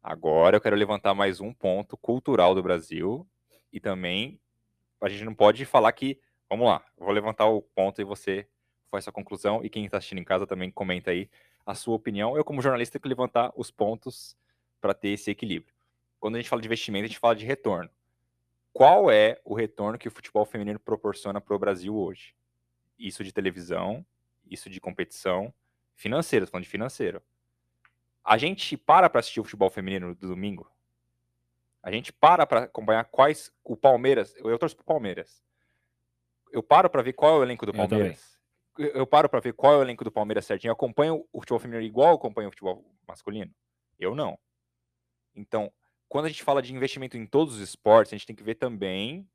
Agora 0.00 0.56
eu 0.56 0.60
quero 0.60 0.76
levantar 0.76 1.12
mais 1.14 1.40
um 1.40 1.52
ponto 1.52 1.96
cultural 1.96 2.54
do 2.54 2.62
Brasil 2.62 3.28
e 3.72 3.80
também 3.80 4.40
a 5.00 5.08
gente 5.08 5.24
não 5.24 5.34
pode 5.34 5.64
falar 5.64 5.90
que, 5.90 6.20
vamos 6.48 6.64
lá, 6.64 6.80
vou 6.96 7.10
levantar 7.10 7.46
o 7.46 7.60
ponto 7.60 8.00
e 8.00 8.04
você 8.04 8.48
faz 8.88 9.02
sua 9.02 9.12
conclusão 9.12 9.60
e 9.64 9.68
quem 9.68 9.84
está 9.84 9.98
assistindo 9.98 10.20
em 10.20 10.24
casa 10.24 10.46
também 10.46 10.70
comenta 10.70 11.10
aí 11.10 11.28
a 11.66 11.74
sua 11.74 11.96
opinião. 11.96 12.36
Eu 12.36 12.44
como 12.44 12.62
jornalista 12.62 12.92
tenho 12.92 13.02
que 13.02 13.08
levantar 13.08 13.52
os 13.56 13.68
pontos 13.68 14.36
para 14.80 14.94
ter 14.94 15.08
esse 15.08 15.28
equilíbrio. 15.28 15.74
Quando 16.20 16.36
a 16.36 16.38
gente 16.38 16.48
fala 16.48 16.62
de 16.62 16.68
investimento, 16.68 17.04
a 17.04 17.08
gente 17.08 17.18
fala 17.18 17.34
de 17.34 17.44
retorno. 17.44 17.90
Qual 18.72 19.10
é 19.10 19.40
o 19.44 19.54
retorno 19.54 19.98
que 19.98 20.06
o 20.06 20.10
futebol 20.12 20.44
feminino 20.46 20.78
proporciona 20.78 21.40
para 21.40 21.56
o 21.56 21.58
Brasil 21.58 21.96
hoje? 21.96 22.32
Isso 22.96 23.24
de 23.24 23.32
televisão, 23.32 24.06
isso 24.50 24.70
de 24.70 24.80
competição 24.80 25.52
financeira, 25.94 26.46
tô 26.46 26.52
falando 26.52 26.64
de 26.64 26.70
financeiro. 26.70 27.22
A 28.24 28.36
gente 28.36 28.76
para 28.76 29.08
para 29.08 29.20
assistir 29.20 29.40
o 29.40 29.44
futebol 29.44 29.70
feminino 29.70 30.14
do 30.14 30.28
domingo? 30.28 30.70
A 31.82 31.90
gente 31.90 32.12
para 32.12 32.46
para 32.46 32.64
acompanhar 32.64 33.04
quais 33.04 33.52
o 33.64 33.76
Palmeiras, 33.76 34.34
eu 34.36 34.58
torço 34.58 34.76
pro 34.76 34.84
Palmeiras. 34.84 35.42
Eu 36.52 36.62
paro 36.62 36.88
para 36.88 37.02
ver 37.02 37.12
qual 37.12 37.36
é 37.36 37.38
o 37.38 37.42
elenco 37.42 37.66
do 37.66 37.72
Palmeiras. 37.72 38.38
Eu, 38.76 38.88
eu 38.88 39.06
paro 39.06 39.28
para 39.28 39.40
ver 39.40 39.52
qual 39.52 39.74
é 39.74 39.76
o 39.78 39.82
elenco 39.82 40.04
do 40.04 40.12
Palmeiras 40.12 40.46
certinho. 40.46 40.70
Eu 40.70 40.74
acompanho 40.74 41.26
o 41.32 41.40
futebol 41.40 41.58
feminino 41.58 41.84
igual 41.84 42.10
eu 42.10 42.16
acompanho 42.16 42.48
o 42.48 42.52
futebol 42.52 42.84
masculino? 43.06 43.52
Eu 43.98 44.14
não. 44.14 44.38
Então, 45.34 45.72
quando 46.08 46.26
a 46.26 46.28
gente 46.28 46.42
fala 46.42 46.62
de 46.62 46.74
investimento 46.74 47.16
em 47.16 47.26
todos 47.26 47.54
os 47.54 47.60
esportes, 47.60 48.12
a 48.12 48.16
gente 48.16 48.26
tem 48.26 48.36
que 48.36 48.42
ver 48.42 48.54
também 48.54 49.28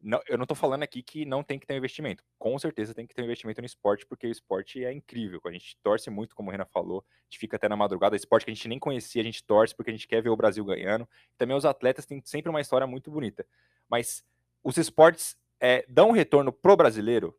não, 0.00 0.20
eu 0.28 0.36
não 0.36 0.44
estou 0.44 0.56
falando 0.56 0.82
aqui 0.82 1.02
que 1.02 1.24
não 1.24 1.42
tem 1.42 1.58
que 1.58 1.66
ter 1.66 1.74
um 1.74 1.78
investimento. 1.78 2.22
Com 2.38 2.58
certeza 2.58 2.94
tem 2.94 3.06
que 3.06 3.14
ter 3.14 3.22
um 3.22 3.24
investimento 3.24 3.60
no 3.60 3.66
esporte, 3.66 4.06
porque 4.06 4.26
o 4.26 4.30
esporte 4.30 4.84
é 4.84 4.92
incrível. 4.92 5.40
A 5.44 5.50
gente 5.50 5.76
torce 5.82 6.10
muito, 6.10 6.34
como 6.34 6.48
o 6.48 6.52
Renan 6.52 6.66
falou, 6.66 7.04
a 7.08 7.24
gente 7.24 7.38
fica 7.38 7.56
até 7.56 7.68
na 7.68 7.76
madrugada. 7.76 8.14
Esporte 8.14 8.44
que 8.44 8.50
a 8.50 8.54
gente 8.54 8.68
nem 8.68 8.78
conhecia, 8.78 9.22
a 9.22 9.24
gente 9.24 9.42
torce 9.42 9.74
porque 9.74 9.90
a 9.90 9.94
gente 9.94 10.06
quer 10.06 10.22
ver 10.22 10.28
o 10.28 10.36
Brasil 10.36 10.64
ganhando. 10.64 11.08
Também 11.36 11.56
os 11.56 11.64
atletas 11.64 12.06
têm 12.06 12.22
sempre 12.24 12.50
uma 12.50 12.60
história 12.60 12.86
muito 12.86 13.10
bonita. 13.10 13.46
Mas 13.88 14.24
os 14.62 14.76
esportes 14.76 15.36
é, 15.60 15.84
dão 15.88 16.10
um 16.10 16.12
retorno 16.12 16.52
pro 16.52 16.76
brasileiro, 16.76 17.36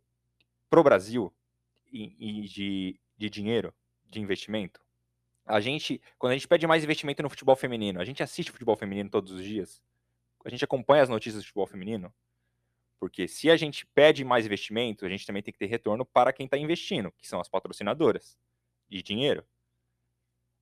pro 0.70 0.84
Brasil, 0.84 1.34
e, 1.92 2.44
e 2.44 2.48
de, 2.48 3.00
de 3.18 3.30
dinheiro, 3.30 3.74
de 4.06 4.20
investimento. 4.20 4.82
A 5.46 5.60
gente, 5.62 6.02
quando 6.18 6.32
a 6.32 6.36
gente 6.36 6.48
pede 6.48 6.68
mais 6.68 6.84
investimento 6.84 7.24
no 7.24 7.30
futebol 7.30 7.56
feminino, 7.56 8.02
a 8.02 8.06
gente 8.06 8.22
assiste 8.22 8.52
futebol 8.52 8.76
feminino 8.76 9.10
todos 9.10 9.32
os 9.32 9.44
dias? 9.44 9.82
A 10.44 10.50
gente 10.50 10.64
acompanha 10.64 11.04
as 11.04 11.10
notícias 11.10 11.42
do 11.42 11.46
futebol 11.46 11.68
feminino? 11.68 12.14
Porque 13.00 13.28
se 13.28 13.50
a 13.50 13.58
gente 13.58 13.86
pede 13.86 14.24
mais 14.24 14.46
investimento, 14.46 15.06
a 15.06 15.10
gente 15.10 15.26
também 15.26 15.44
tem 15.44 15.52
que 15.52 15.60
ter 15.60 15.68
retorno 15.68 16.06
para 16.06 16.34
quem 16.34 16.46
está 16.46 16.58
investindo, 16.58 17.12
que 17.12 17.28
são 17.28 17.40
as 17.40 17.48
patrocinadoras 17.48 18.38
de 18.90 19.04
dinheiro. 19.04 19.46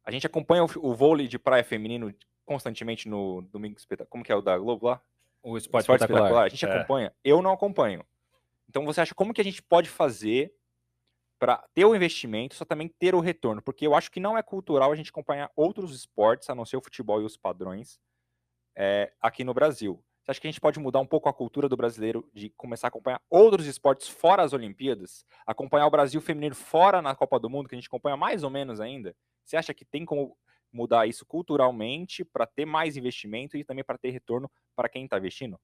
A 0.04 0.12
gente 0.12 0.28
acompanha 0.28 0.64
o, 0.64 0.70
o 0.82 0.94
vôlei 0.94 1.28
de 1.28 1.40
praia 1.40 1.64
feminino 1.64 2.14
constantemente 2.46 3.08
no 3.08 3.42
Domingo 3.42 3.78
Espetacular. 3.78 4.10
Como 4.10 4.24
que 4.24 4.32
é 4.32 4.36
o 4.36 4.42
da 4.42 4.58
Globo 4.58 4.88
lá? 4.88 5.02
O 5.42 5.58
Esporte, 5.58 5.84
Esporte 5.84 6.02
espetacular. 6.02 6.20
espetacular. 6.26 6.46
A 6.46 6.50
gente 6.50 6.66
é. 6.66 6.70
acompanha. 6.70 7.16
Eu 7.24 7.42
não 7.42 7.54
acompanho. 7.54 8.06
Então 8.70 8.86
você 8.86 9.02
acha 9.02 9.16
como 9.16 9.34
que 9.34 9.42
a 9.42 9.44
gente 9.44 9.62
pode 9.62 9.90
fazer 9.90 10.54
para 11.40 11.58
ter 11.74 11.86
o 11.86 11.96
investimento, 11.96 12.56
só 12.56 12.66
também 12.66 12.88
ter 12.88 13.16
o 13.16 13.20
retorno? 13.20 13.62
Porque 13.62 13.86
eu 13.86 13.96
acho 13.96 14.12
que 14.12 14.20
não 14.20 14.38
é 14.38 14.44
cultural 14.44 14.92
a 14.92 14.96
gente 14.96 15.10
acompanhar 15.10 15.52
outros 15.56 15.96
esportes, 15.96 16.50
a 16.50 16.56
não 16.56 16.66
ser 16.66 16.78
o 16.78 16.82
futebol 16.82 17.22
e 17.22 17.26
os 17.26 17.38
padrões, 17.38 18.00
é, 18.76 19.12
aqui 19.22 19.44
no 19.44 19.54
Brasil. 19.54 20.04
Você 20.26 20.32
acha 20.32 20.42
que 20.42 20.48
a 20.48 20.52
gente 20.52 20.60
pode 20.60 20.80
mudar 20.80 21.00
um 21.00 21.06
pouco 21.06 21.30
a 21.30 21.34
cultura 21.34 21.70
do 21.70 21.78
brasileiro 21.78 22.28
de 22.34 22.50
começar 22.50 22.88
a 22.88 22.90
acompanhar 22.90 23.22
outros 23.30 23.68
esportes 23.68 24.08
fora 24.08 24.42
as 24.42 24.54
Olimpíadas? 24.54 25.24
Acompanhar 25.46 25.86
o 25.86 25.92
Brasil 25.92 26.20
feminino 26.20 26.56
fora 26.56 27.00
na 27.00 27.14
Copa 27.14 27.40
do 27.40 27.48
Mundo, 27.48 27.70
que 27.70 27.76
a 27.76 27.78
gente 27.78 27.86
acompanha 27.86 28.18
mais 28.18 28.44
ou 28.44 28.50
menos 28.50 28.82
ainda? 28.82 29.16
Você 29.44 29.56
acha 29.56 29.72
que 29.72 29.86
tem 29.86 30.04
como 30.04 30.36
mudar 30.74 31.06
isso 31.06 31.28
culturalmente 31.28 32.26
para 32.26 32.48
ter 32.48 32.66
mais 32.66 32.98
investimento 32.98 33.56
e 33.56 33.64
também 33.64 33.84
para 33.84 34.00
ter 34.00 34.10
retorno 34.10 34.50
para 34.76 34.90
quem 34.90 35.04
está 35.04 35.20
investindo? 35.20 35.60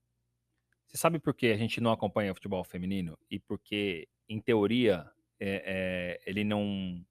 Você 0.85 0.95
sabe 0.95 1.17
por 1.17 1.33
que 1.33 1.47
a 1.47 1.57
gente 1.57 1.81
não 1.81 1.91
acompanha 1.91 2.31
o 2.31 2.35
futebol 2.35 2.63
feminino? 2.63 3.17
E 3.31 3.39
porque, 3.39 4.07
em 4.29 4.39
teoria, 4.39 5.09
é, 5.39 5.63
é, 5.65 6.29
ele 6.29 6.43
não, 6.43 7.03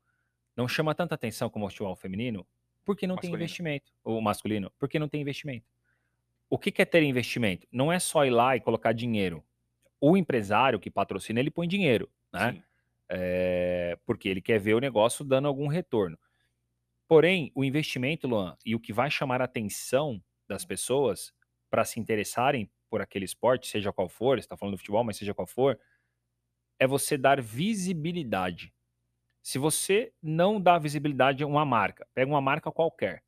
não 0.57 0.69
chama 0.69 0.95
tanta 0.95 1.17
atenção 1.17 1.51
como 1.51 1.67
o 1.67 1.69
futebol 1.69 1.97
feminino? 1.97 2.47
Porque 2.85 3.09
não 3.09 3.17
masculino. 3.17 3.37
tem 3.37 3.45
investimento. 3.45 3.93
O 4.05 4.21
masculino, 4.21 4.73
porque 4.79 5.01
não 5.01 5.09
tem 5.09 5.21
investimento 5.21 5.67
o 6.51 6.59
que 6.59 6.83
é 6.83 6.85
ter 6.85 7.05
investimento? 7.05 7.67
Não 7.71 7.93
é 7.93 8.01
só 8.01 8.27
ir 8.27 8.31
lá 8.31 8.57
e 8.57 8.61
colocar 8.61 8.93
dinheiro. 8.93 9.43
O 10.01 10.17
empresário 10.17 10.81
que 10.81 10.91
patrocina, 10.91 11.39
ele 11.39 11.51
põe 11.51 11.69
dinheiro, 11.69 12.11
né? 12.33 12.63
É, 13.09 13.97
porque 14.05 14.29
ele 14.29 14.43
quer 14.43 14.59
ver 14.59 14.75
o 14.75 14.81
negócio 14.81 15.25
dando 15.25 15.47
algum 15.47 15.69
retorno. 15.69 16.19
Porém, 17.07 17.53
o 17.55 17.65
investimento, 17.65 18.27
Luan, 18.27 18.57
e 18.65 18.75
o 18.75 18.81
que 18.81 18.93
vai 18.93 19.11
chamar 19.11 19.41
a 19.41 19.45
atenção 19.45 20.23
das 20.49 20.65
pessoas 20.65 21.33
para 21.71 21.85
se 21.85 22.01
interessarem 22.01 22.69
por 22.89 23.01
aquele 23.01 23.25
esporte, 23.25 23.69
seja 23.69 23.93
qual 23.93 24.09
for, 24.09 24.37
você 24.37 24.41
está 24.41 24.57
falando 24.57 24.75
do 24.75 24.79
futebol, 24.79 25.05
mas 25.05 25.17
seja 25.17 25.35
qual 25.35 25.47
for, 25.47 25.79
é 26.79 26.87
você 26.87 27.17
dar 27.17 27.41
visibilidade. 27.41 28.75
Se 29.43 29.59
você 29.59 30.13
não 30.21 30.61
dá 30.61 30.79
visibilidade 30.79 31.45
a 31.45 31.47
uma 31.47 31.65
marca, 31.65 32.07
pega 32.13 32.31
uma 32.31 32.41
marca 32.41 32.73
qualquer, 32.73 33.23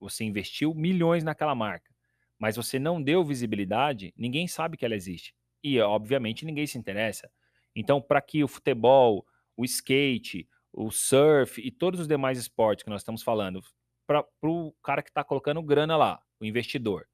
você 0.00 0.24
investiu 0.24 0.74
milhões 0.74 1.22
naquela 1.22 1.54
marca 1.54 1.93
mas 2.38 2.56
você 2.56 2.78
não 2.78 3.02
deu 3.02 3.24
visibilidade, 3.24 4.12
ninguém 4.16 4.46
sabe 4.46 4.76
que 4.76 4.84
ela 4.84 4.94
existe. 4.94 5.34
E, 5.62 5.80
obviamente, 5.80 6.44
ninguém 6.44 6.66
se 6.66 6.76
interessa. 6.76 7.30
Então, 7.74 8.00
para 8.00 8.20
que 8.20 8.44
o 8.44 8.48
futebol, 8.48 9.26
o 9.56 9.64
skate, 9.64 10.48
o 10.72 10.90
surf 10.90 11.60
e 11.60 11.70
todos 11.70 12.00
os 12.00 12.08
demais 12.08 12.38
esportes 12.38 12.82
que 12.82 12.90
nós 12.90 13.00
estamos 13.00 13.22
falando, 13.22 13.62
para 14.06 14.26
o 14.42 14.72
cara 14.82 15.02
que 15.02 15.10
está 15.10 15.24
colocando 15.24 15.62
grana 15.62 15.96
lá, 15.96 16.22
o 16.38 16.44
investidor, 16.44 17.08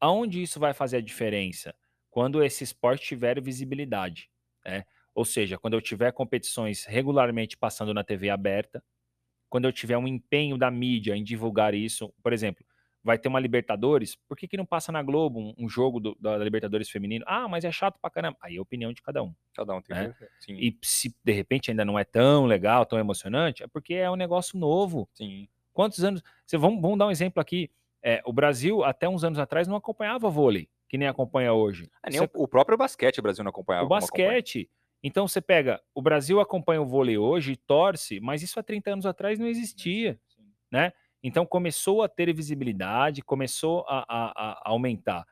aonde 0.00 0.42
isso 0.42 0.58
vai 0.58 0.72
fazer 0.72 0.98
a 0.98 1.02
diferença? 1.02 1.74
Quando 2.10 2.42
esse 2.42 2.64
esporte 2.64 3.06
tiver 3.06 3.40
visibilidade. 3.40 4.30
Né? 4.64 4.84
Ou 5.14 5.24
seja, 5.24 5.58
quando 5.58 5.74
eu 5.74 5.80
tiver 5.80 6.12
competições 6.12 6.84
regularmente 6.84 7.56
passando 7.56 7.92
na 7.92 8.02
TV 8.02 8.30
aberta, 8.30 8.82
quando 9.48 9.66
eu 9.66 9.72
tiver 9.72 9.98
um 9.98 10.08
empenho 10.08 10.56
da 10.56 10.70
mídia 10.70 11.14
em 11.14 11.22
divulgar 11.22 11.74
isso, 11.74 12.12
por 12.22 12.32
exemplo, 12.32 12.64
vai 13.04 13.18
ter 13.18 13.28
uma 13.28 13.40
Libertadores, 13.40 14.16
por 14.28 14.36
que, 14.36 14.46
que 14.46 14.56
não 14.56 14.64
passa 14.64 14.92
na 14.92 15.02
Globo 15.02 15.40
um, 15.40 15.54
um 15.58 15.68
jogo 15.68 15.98
do, 15.98 16.16
da 16.20 16.36
Libertadores 16.38 16.88
feminino? 16.88 17.24
Ah, 17.26 17.48
mas 17.48 17.64
é 17.64 17.72
chato 17.72 17.98
pra 18.00 18.10
caramba. 18.10 18.36
Aí 18.40 18.56
é 18.56 18.58
a 18.58 18.62
opinião 18.62 18.92
de 18.92 19.02
cada 19.02 19.22
um. 19.22 19.34
Cada 19.54 19.74
um 19.74 19.82
tem 19.82 19.96
né? 19.96 20.14
que... 20.44 20.52
E 20.52 20.78
se 20.82 21.14
de 21.24 21.32
repente 21.32 21.70
ainda 21.70 21.84
não 21.84 21.98
é 21.98 22.04
tão 22.04 22.46
legal, 22.46 22.86
tão 22.86 22.98
emocionante, 22.98 23.62
é 23.62 23.66
porque 23.66 23.94
é 23.94 24.10
um 24.10 24.16
negócio 24.16 24.58
novo. 24.58 25.08
Sim. 25.14 25.48
Quantos 25.72 26.04
anos. 26.04 26.22
Você, 26.46 26.56
vamos, 26.56 26.80
vamos 26.80 26.98
dar 26.98 27.06
um 27.06 27.10
exemplo 27.10 27.40
aqui. 27.40 27.70
É, 28.02 28.22
o 28.24 28.32
Brasil, 28.32 28.84
até 28.84 29.08
uns 29.08 29.24
anos 29.24 29.38
atrás, 29.38 29.68
não 29.68 29.76
acompanhava 29.76 30.28
vôlei, 30.28 30.68
que 30.88 30.98
nem 30.98 31.08
acompanha 31.08 31.52
hoje. 31.52 31.90
É, 32.04 32.10
nem 32.10 32.20
você... 32.20 32.30
o, 32.34 32.48
próprio 32.48 32.76
basquete 32.76 33.18
o 33.18 33.22
Brasil 33.22 33.44
não 33.44 33.50
acompanhava. 33.50 33.86
O 33.86 33.88
basquete. 33.88 34.68
Então 35.02 35.26
você 35.26 35.40
pega, 35.40 35.80
o 35.92 36.00
Brasil 36.00 36.40
acompanha 36.40 36.80
o 36.80 36.86
vôlei 36.86 37.18
hoje, 37.18 37.56
torce, 37.56 38.20
mas 38.20 38.42
isso 38.42 38.60
há 38.60 38.62
30 38.62 38.92
anos 38.92 39.06
atrás 39.06 39.36
não 39.36 39.48
existia, 39.48 40.18
Sim. 40.28 40.44
né? 40.70 40.92
Então 41.22 41.46
começou 41.46 42.02
a 42.02 42.08
ter 42.08 42.32
visibilidade, 42.34 43.22
começou 43.22 43.84
a, 43.88 44.04
a, 44.08 44.50
a 44.50 44.70
aumentar. 44.70 45.24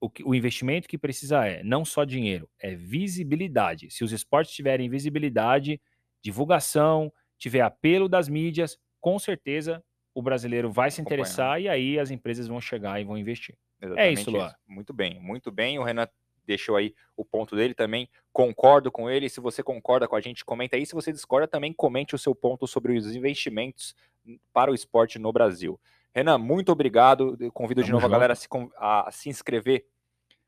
O, 0.00 0.08
que, 0.08 0.22
o, 0.22 0.34
investimento 0.34 0.88
que 0.88 0.96
precisa 0.96 1.44
é 1.46 1.62
não 1.64 1.84
só 1.84 2.04
dinheiro, 2.04 2.48
é 2.60 2.74
visibilidade. 2.74 3.90
Se 3.90 4.04
os 4.04 4.12
esportes 4.12 4.54
tiverem 4.54 4.88
visibilidade, 4.88 5.80
divulgação, 6.22 7.12
tiver 7.36 7.62
apelo 7.62 8.08
das 8.08 8.28
mídias, 8.28 8.78
com 9.00 9.18
certeza 9.18 9.82
o 10.14 10.22
brasileiro 10.22 10.70
vai 10.70 10.90
se 10.90 11.00
interessar 11.00 11.60
e 11.60 11.68
aí 11.68 11.98
as 11.98 12.10
empresas 12.10 12.46
vão 12.46 12.60
chegar 12.60 13.00
e 13.00 13.04
vão 13.04 13.16
investir. 13.16 13.56
É 13.80 13.86
Exatamente 13.86 14.08
é 14.08 14.12
isso, 14.20 14.30
Luan. 14.30 14.52
Muito 14.66 14.92
bem, 14.92 15.20
muito 15.20 15.50
bem. 15.50 15.78
O 15.78 15.84
Renan 15.84 16.08
deixou 16.48 16.76
aí 16.76 16.94
o 17.14 17.24
ponto 17.24 17.54
dele 17.54 17.74
também. 17.74 18.08
Concordo 18.32 18.90
com 18.90 19.08
ele. 19.10 19.28
Se 19.28 19.38
você 19.38 19.62
concorda 19.62 20.08
com 20.08 20.16
a 20.16 20.20
gente, 20.20 20.44
comenta 20.44 20.76
aí. 20.76 20.86
Se 20.86 20.94
você 20.94 21.12
discorda, 21.12 21.46
também 21.46 21.72
comente 21.72 22.14
o 22.14 22.18
seu 22.18 22.34
ponto 22.34 22.66
sobre 22.66 22.96
os 22.96 23.14
investimentos 23.14 23.94
para 24.52 24.70
o 24.70 24.74
esporte 24.74 25.18
no 25.18 25.30
Brasil. 25.30 25.78
Renan, 26.14 26.38
muito 26.38 26.72
obrigado. 26.72 27.36
Eu 27.38 27.52
convido 27.52 27.82
Tamo 27.82 27.86
de 27.86 27.92
novo 27.92 28.02
junto. 28.02 28.10
a 28.10 28.16
galera 28.16 28.32
a 28.32 28.36
se, 28.36 28.48
a 28.76 29.10
se, 29.12 29.28
inscrever 29.28 29.86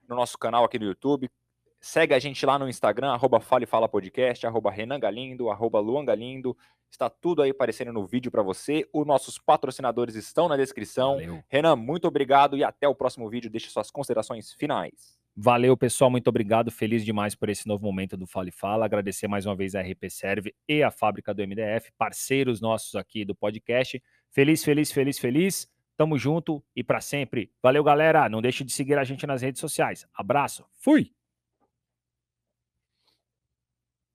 no 0.09 0.17
nosso 0.17 0.39
canal 0.39 0.65
aqui 0.65 0.79
no 0.79 0.87
YouTube. 0.87 1.31
Segue 1.79 2.15
a 2.15 2.19
gente 2.19 2.45
lá 2.45 2.59
no 2.59 2.69
Instagram, 2.69 3.11
arroba 3.11 3.41
Fale 3.41 3.67
Fala 3.67 3.89
Podcast, 3.89 4.47
arroba 4.47 4.71
Renan 4.71 4.99
Galindo, 4.99 5.51
arroba 5.51 5.81
Luan 5.81 6.05
Galindo. 6.05 6.57
Está 6.91 7.09
tudo 7.09 7.43
aí 7.43 7.51
aparecendo 7.51 7.93
no 7.93 8.07
vídeo 8.07 8.31
para 8.31 8.43
você. 8.43 8.89
Os 8.93 9.07
nossos 9.07 9.39
patrocinadores 9.39 10.15
estão 10.15 10.49
na 10.49 10.57
descrição. 10.57 11.15
Valeu. 11.15 11.45
Renan, 11.49 11.77
muito 11.77 12.09
obrigado 12.09 12.57
e 12.57 12.65
até 12.65 12.89
o 12.89 12.95
próximo 12.95 13.29
vídeo. 13.29 13.51
Deixe 13.51 13.71
suas 13.71 13.91
considerações 13.91 14.53
finais. 14.53 15.20
Valeu, 15.37 15.77
pessoal. 15.77 16.11
Muito 16.11 16.29
obrigado. 16.29 16.71
Feliz 16.71 17.05
demais 17.05 17.35
por 17.35 17.49
esse 17.49 17.67
novo 17.67 17.85
momento 17.85 18.17
do 18.17 18.27
Fale 18.27 18.51
Fala. 18.51 18.85
Agradecer 18.85 19.29
mais 19.29 19.47
uma 19.47 19.57
vez 19.57 19.75
a 19.75 19.81
RP 19.81 20.11
Serve 20.11 20.55
e 20.69 20.83
a 20.83 20.91
fábrica 20.91 21.33
do 21.33 21.43
MDF, 21.43 21.91
parceiros 21.97 22.61
nossos 22.61 22.95
aqui 22.95 23.25
do 23.25 23.35
podcast. 23.35 24.03
Feliz, 24.31 24.65
feliz, 24.65 24.93
feliz, 24.93 25.19
feliz. 25.19 25.69
Tamo 25.97 26.19
junto 26.19 26.65
e 26.75 26.83
para 26.83 27.01
sempre. 27.01 27.51
Valeu, 27.63 27.85
galera. 27.85 28.29
Não 28.29 28.41
deixe 28.41 28.65
de 28.65 28.73
seguir 28.73 28.99
a 28.99 29.05
gente 29.05 29.27
nas 29.27 29.43
redes 29.43 29.61
sociais. 29.61 30.07
Abraço. 30.15 30.65
Fui! 30.75 31.13